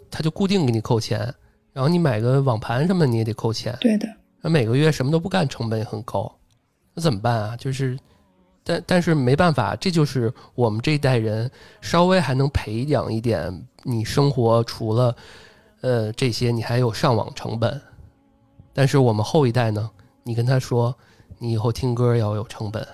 [0.09, 1.19] 他就固定给你扣钱，
[1.73, 4.07] 然后你买个网盘什么你也得扣钱，对的。
[4.41, 6.33] 那每个月什么都不干，成本也很高，
[6.93, 7.57] 那怎么办啊？
[7.57, 7.99] 就是，
[8.71, 11.51] 但但是没办法，这就是我们这一代人
[11.81, 15.13] 稍微还能培养一点，你生活除了
[15.81, 17.81] 呃这些，你还有上网成本。
[18.73, 19.89] 但是我们后一代呢，
[20.23, 20.95] 你跟他说，
[21.37, 22.87] 你以后听歌要有成本，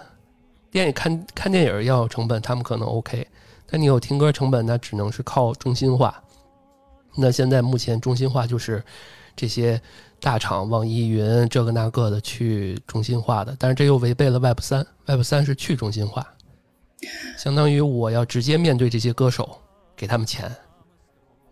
[0.71, 3.27] 电影看看电影要有成本，他们可能 OK，
[3.69, 6.19] 但你有听歌成本，那只能是靠中心化。
[7.15, 8.83] 那现在目前中心化就是
[9.35, 9.79] 这些。
[10.19, 14.85] 大厂、网易云这个那个的去中心化的，但是这又违背了 Web 三。
[15.05, 16.27] Web 三是去中心化，
[17.37, 19.57] 相当于我要直接面对这些歌手，
[19.95, 20.51] 给他们钱，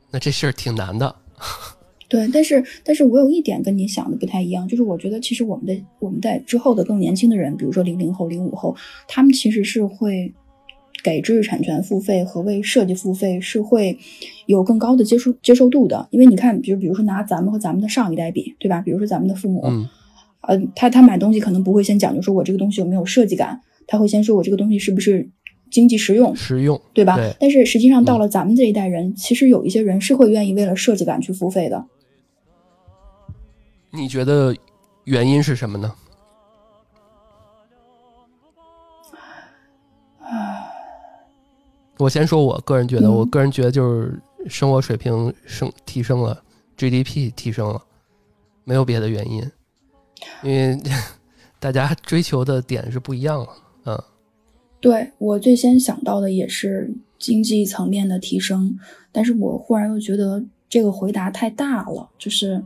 [0.09, 1.15] 那这事儿挺难的。
[2.09, 8.75] 对，但是但是我有一点跟你想的不太一样，就是我觉得其实我们的我们在之后的更年轻的人，比如说零零后、零五后，
[9.07, 10.33] 他们其实是会。
[11.05, 13.95] 给知识产权付费和为设计付费是会
[14.47, 18.81] 有更高的接受接受度的，因为你看，比如比如说拿咱们和咱们的上一代比，对吧？
[18.81, 19.87] 比如说咱们的父母，嗯，
[20.41, 25.29] 呃，他他买东西可能不会先讲究说我这个东西有没有设计感，他会先说我这个东西是不是
[25.69, 27.19] 经济实用，实用，对吧？
[27.39, 31.85] 但是实际上到了咱们这一代人，其实有一些人是会愿意为了设计感去付费的。
[33.91, 34.55] 你觉得
[35.03, 35.93] 原因是什么呢？
[41.97, 46.43] 我先说，我个人觉得，我个人觉得就是生活水平升提升了
[46.77, 47.81] ，GDP 提升了，
[48.63, 49.41] 没有别的原因，
[50.43, 50.77] 因为
[51.59, 53.47] 大家追求的点是不一样了。
[53.85, 54.03] 嗯，
[54.79, 58.77] 对我最先想到的也是经济层面的提升，
[59.11, 62.61] 但是我忽然又觉得这个回答太大了，就是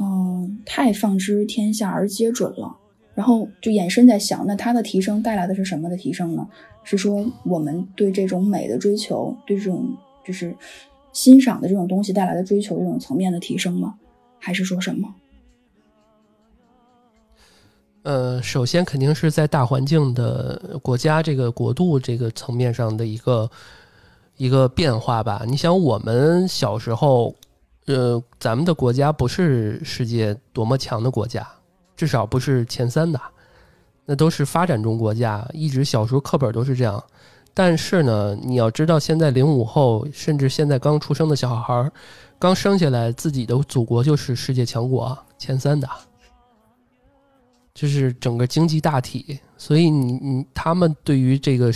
[0.00, 2.76] 嗯，太放之天下而皆准了，
[3.14, 6.46] 然后就延伸在想，那它的提升带来的是什么的提升呢？
[6.82, 10.54] 是说我们对这种美的追求，对这种就是
[11.12, 13.94] 欣赏的这种东西带来的追求，这种层面的提升吗？
[14.38, 15.14] 还是说什么？
[18.02, 23.50] 呃，首先肯定是在大环境的国家这个国度这个层面上的一个
[24.36, 25.42] 一个变化吧。
[25.46, 27.34] 你想，我们小时候，
[27.86, 31.48] 呃，咱们的国家不是世界多么强的国家，
[31.96, 33.20] 至少不是前三的。
[34.06, 37.02] 那都是发展中国家，一直小时候课本都是这样。
[37.54, 41.90] 但是呢，你要知道，现在零五后，甚至现在刚出生的小孩儿，
[42.38, 45.88] 刚生下来，自己的祖国就是世界强国前三的，
[47.72, 49.38] 就是整个经济大体。
[49.56, 51.72] 所以你你他们对于这个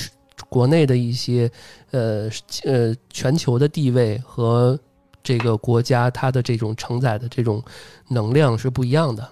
[0.51, 1.51] 国内的一些
[1.93, 2.29] 呃
[2.65, 4.79] 呃全球的地位和
[5.23, 7.63] 这个国家它的这种承载的这种
[8.09, 9.27] 能量是不一样的。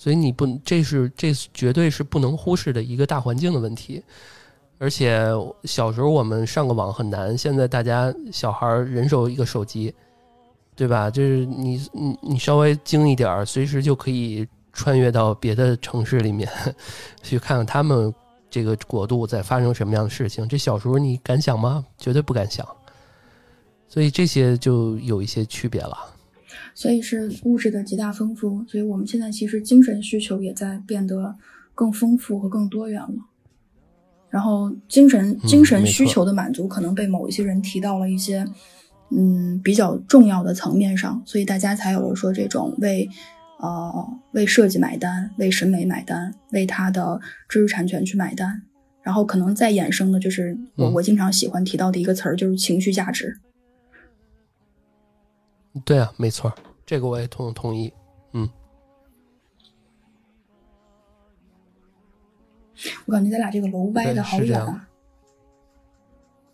[0.00, 4.02] 所以你不，这是这绝对是不能忽视的一个大环境的问题。
[4.78, 5.28] 而且
[5.64, 9.94] 小时候我们上个网很难，现在大家小孩人手一个手机，
[10.74, 11.10] 对吧？
[11.10, 16.48] 就是你你你稍微精一点儿，随时就可以穿越到别的城市里面
[17.22, 18.10] 去看看他们
[18.48, 20.48] 这个国度在发生什么样的事情。
[20.48, 21.84] 这小时候你敢想吗？
[21.98, 22.66] 绝对不敢想。
[23.86, 25.98] 所以这些就有一些区别了。
[26.74, 31.34] 所以是物质的极大丰富，所以我们现在其实精神需求也在变得
[31.74, 33.14] 更丰富和更多元了。
[34.28, 38.46] 然后精神精神需求的满足可能被某一些人提到了一些
[39.10, 43.08] 嗯比较重要的层面上，所以大家才有了说这种为
[43.58, 48.62] 呃为设计买单、为审美买单、为他的知识产权去买单。
[49.02, 53.40] 然后可能再衍生的就是我我经常喜欢提到的一个词儿，就是情绪价值。
[55.84, 56.52] 对啊，没错，
[56.84, 57.92] 这个我也同同意。
[58.32, 58.50] 嗯，
[63.06, 64.88] 我感觉咱俩这个楼歪的好远啊，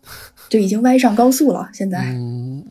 [0.49, 1.67] 就已经歪上高速了。
[1.73, 2.63] 现在，嗯，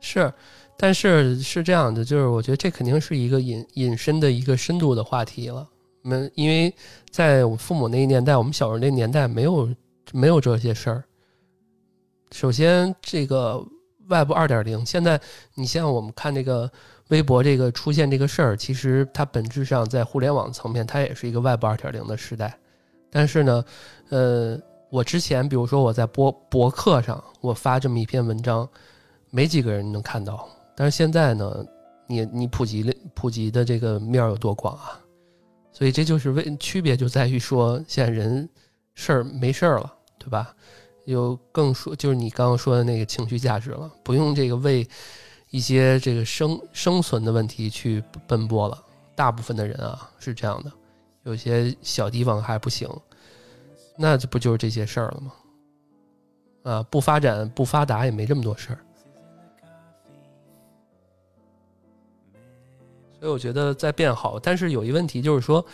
[0.00, 0.32] 是，
[0.78, 5.68] 但是是这样的，就是我觉得这肯定是一个引引申的一个深度的话题了。
[6.00, 6.74] 没，因为
[7.10, 9.68] 在我父母那一年代，我们小时候那年代没有
[10.14, 11.04] 没有这些事儿。
[12.32, 13.62] 首先，这个。
[14.10, 15.20] Web 二点零，现在
[15.54, 16.70] 你像我们看这个
[17.08, 22.58] 微博这个出现这个事儿，其实它本质上在互联网层面，它也是一个 Web 二点零的时代。
[23.10, 23.64] 但是呢，
[24.10, 24.58] 呃，
[24.90, 28.68] 我之前比如说我在博博客上，我发这么一篇文章，
[29.30, 30.48] 没几个人能看到。
[30.76, 31.64] 但是现在呢，
[32.06, 35.00] 你你普及了普及的这个面有多广啊？
[35.72, 38.48] 所以这就是为区别就在于说，现在人
[38.94, 40.54] 事儿没事儿了，对吧？
[41.10, 44.86] 有更说，就是你刚刚说的那个情绪价值了，不用这个为
[45.50, 48.80] 一些这个生生存的问题去奔波了。
[49.16, 50.72] 大部分的人啊是这样的，
[51.24, 52.88] 有些小地方还不行，
[53.96, 55.32] 那这不就是这些事儿了吗？
[56.62, 58.78] 啊，不发展不发达也没这么多事儿。
[63.18, 65.64] 所以我觉得在变好，但是有一问题就是说。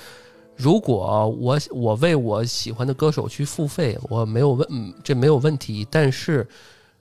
[0.56, 5.86] 如果我我为我喜欢的歌手去付费，我没有问，这没有问题。
[5.90, 6.48] 但是，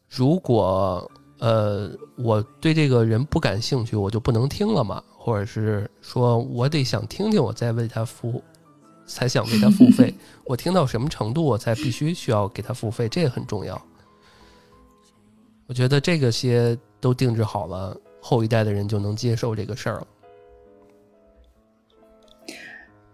[0.10, 5.02] 如果呃我对这个人不感兴趣，我就不能听了嘛？
[5.18, 8.44] 或者是说我得想听听，我再为他付，
[9.06, 10.14] 才想为他付费。
[10.46, 13.82] 我听到什么程度，我才必须需要给他付费，这也很重要。
[15.68, 20.08] 我觉得这个些都定制好了，后一代的人就能接受这个事儿了。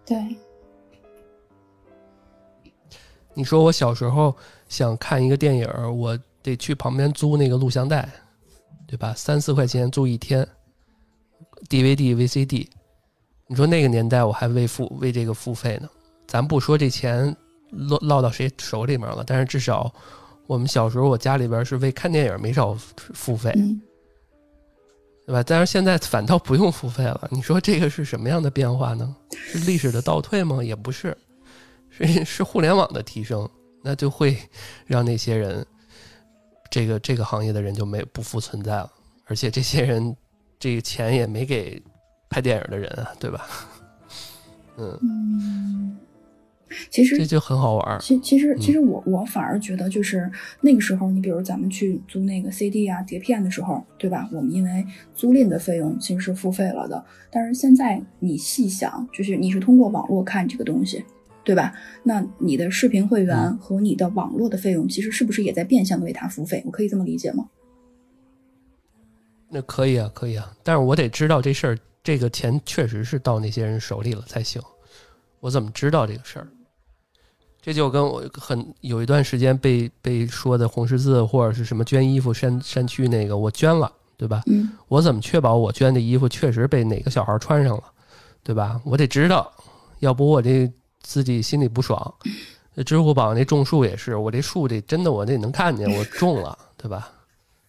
[0.04, 0.36] 对，
[3.34, 4.34] 你说我小时候
[4.68, 8.08] 想看一个电影，我得去旁边租那个录像带，
[8.86, 9.14] 对吧？
[9.14, 10.46] 三四块钱租一天
[11.68, 12.66] ，DVD、VCD。
[13.46, 15.88] 你说那个年代我还为付为这个付费呢？
[16.26, 17.34] 咱不说这钱
[17.70, 19.92] 落落到谁手里面了，但是至少
[20.46, 23.52] 我们小时候，我家里边是为看电影没少付费。
[25.32, 25.42] 对吧？
[25.46, 27.26] 但是现在反倒不用付费了。
[27.30, 29.16] 你说这个是什么样的变化呢？
[29.30, 30.62] 是历史的倒退吗？
[30.62, 31.16] 也不是，
[31.88, 33.48] 是是互联网的提升，
[33.82, 34.36] 那就会
[34.84, 35.64] 让那些人，
[36.70, 38.92] 这个这个行业的人就没不复存在了。
[39.24, 40.14] 而且这些人，
[40.58, 41.82] 这个钱也没给
[42.28, 43.48] 拍电影的人啊，对吧？
[44.76, 45.96] 嗯。
[46.90, 47.98] 其实这就很好玩。
[48.00, 54.28] 其其实其实我我反而觉得，就是那个时候，你比如咱们去租那个 CD 啊碟片的时候，对吧？
[54.32, 57.04] 我们因为租赁的费用其实是付费了的。
[57.30, 61.04] 但是现在你细想，就是你是通过网络看这个东西，
[61.44, 61.74] 对吧？
[62.02, 66.62] 那你的视频会员和你的网络的费用，其实是不是也在变相的为他付费？
[66.66, 67.48] 我可以这么理解吗？
[69.48, 70.52] 那可以啊，可以啊。
[70.62, 74.60] 但是我得知道这事儿，这个钱确实是到那些人手里了才行。
[75.40, 76.48] 我怎么知道这个事儿？
[77.62, 84.42] 这就跟我很有一段时间被被说的红十字或者是什么捐衣服山山区那个我捐了，对吧？
[84.46, 87.84] 嗯，我怎么确保我捐的衣服确实被哪个小孩穿上了，
[88.42, 88.80] 对吧？
[88.84, 89.52] 我得知道，
[90.00, 90.68] 要不我这
[91.02, 92.12] 自己心里不爽。
[92.74, 97.12] 那支付宝那种树也是，我这树得真的我得能看见我种了，对吧？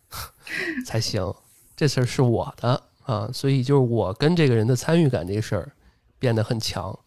[0.87, 1.31] 才行，
[1.75, 5.71] 这事儿是我的啊，所以就是我跟这个人的参与感这事儿
[6.17, 6.97] 变得很强。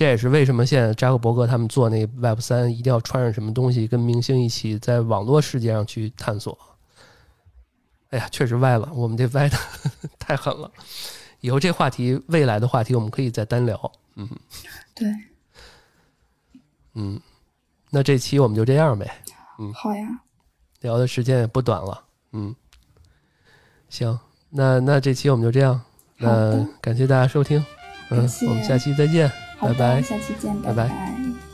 [0.00, 6.58] 这也是为什么现在扎克伯格他们做那 Web 三一定要穿上什么东西，跟明星一起在网络世界上去探索。
[8.08, 9.58] 哎呀，确实歪了，我们这歪的
[10.18, 10.72] 太狠了。
[11.40, 13.92] 以后这话题，未来的话题，我们可以再单聊。
[14.14, 14.26] 嗯，
[14.94, 15.06] 对，
[16.94, 17.20] 嗯，
[17.90, 19.22] 那这期我们就这样呗。
[19.58, 20.22] 嗯，好呀，
[20.80, 22.02] 聊的时间也不短了。
[22.32, 22.56] 嗯，
[23.90, 25.78] 行，那那这期我们就这样。
[26.16, 27.62] 那感谢大家收听。
[28.08, 29.30] 嗯，我们下期再见。
[29.60, 31.49] 拜拜，下期见，拜拜。